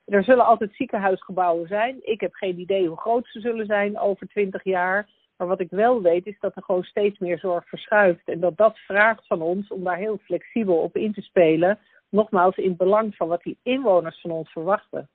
Er 0.05 0.23
zullen 0.23 0.45
altijd 0.45 0.73
ziekenhuisgebouwen 0.73 1.67
zijn. 1.67 1.99
Ik 2.01 2.21
heb 2.21 2.33
geen 2.33 2.59
idee 2.59 2.87
hoe 2.87 2.97
groot 2.97 3.27
ze 3.27 3.39
zullen 3.39 3.65
zijn 3.65 3.99
over 3.99 4.27
twintig 4.27 4.63
jaar. 4.63 5.09
Maar 5.37 5.47
wat 5.47 5.59
ik 5.59 5.69
wel 5.69 6.01
weet 6.01 6.25
is 6.25 6.39
dat 6.39 6.55
er 6.55 6.63
gewoon 6.63 6.83
steeds 6.83 7.19
meer 7.19 7.39
zorg 7.39 7.67
verschuift. 7.67 8.27
En 8.27 8.39
dat 8.39 8.57
dat 8.57 8.77
vraagt 8.77 9.27
van 9.27 9.41
ons 9.41 9.67
om 9.67 9.83
daar 9.83 9.97
heel 9.97 10.17
flexibel 10.17 10.75
op 10.75 10.95
in 10.95 11.13
te 11.13 11.21
spelen. 11.21 11.79
Nogmaals, 12.09 12.55
in 12.55 12.69
het 12.69 12.77
belang 12.77 13.15
van 13.15 13.27
wat 13.27 13.43
die 13.43 13.57
inwoners 13.63 14.21
van 14.21 14.31
ons 14.31 14.51
verwachten. 14.51 15.09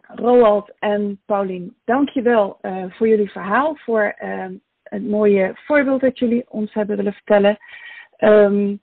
Roald 0.00 0.72
en 0.78 1.20
Paulien, 1.26 1.76
dank 1.84 2.08
je 2.08 2.22
wel 2.22 2.58
uh, 2.62 2.84
voor 2.88 3.08
jullie 3.08 3.30
verhaal. 3.30 3.74
Voor 3.74 4.16
uh, 4.22 4.46
het 4.82 5.08
mooie 5.08 5.52
voorbeeld 5.54 6.00
dat 6.00 6.18
jullie 6.18 6.44
ons 6.48 6.74
hebben 6.74 6.96
willen 6.96 7.12
vertellen. 7.12 7.58
Um, 8.18 8.80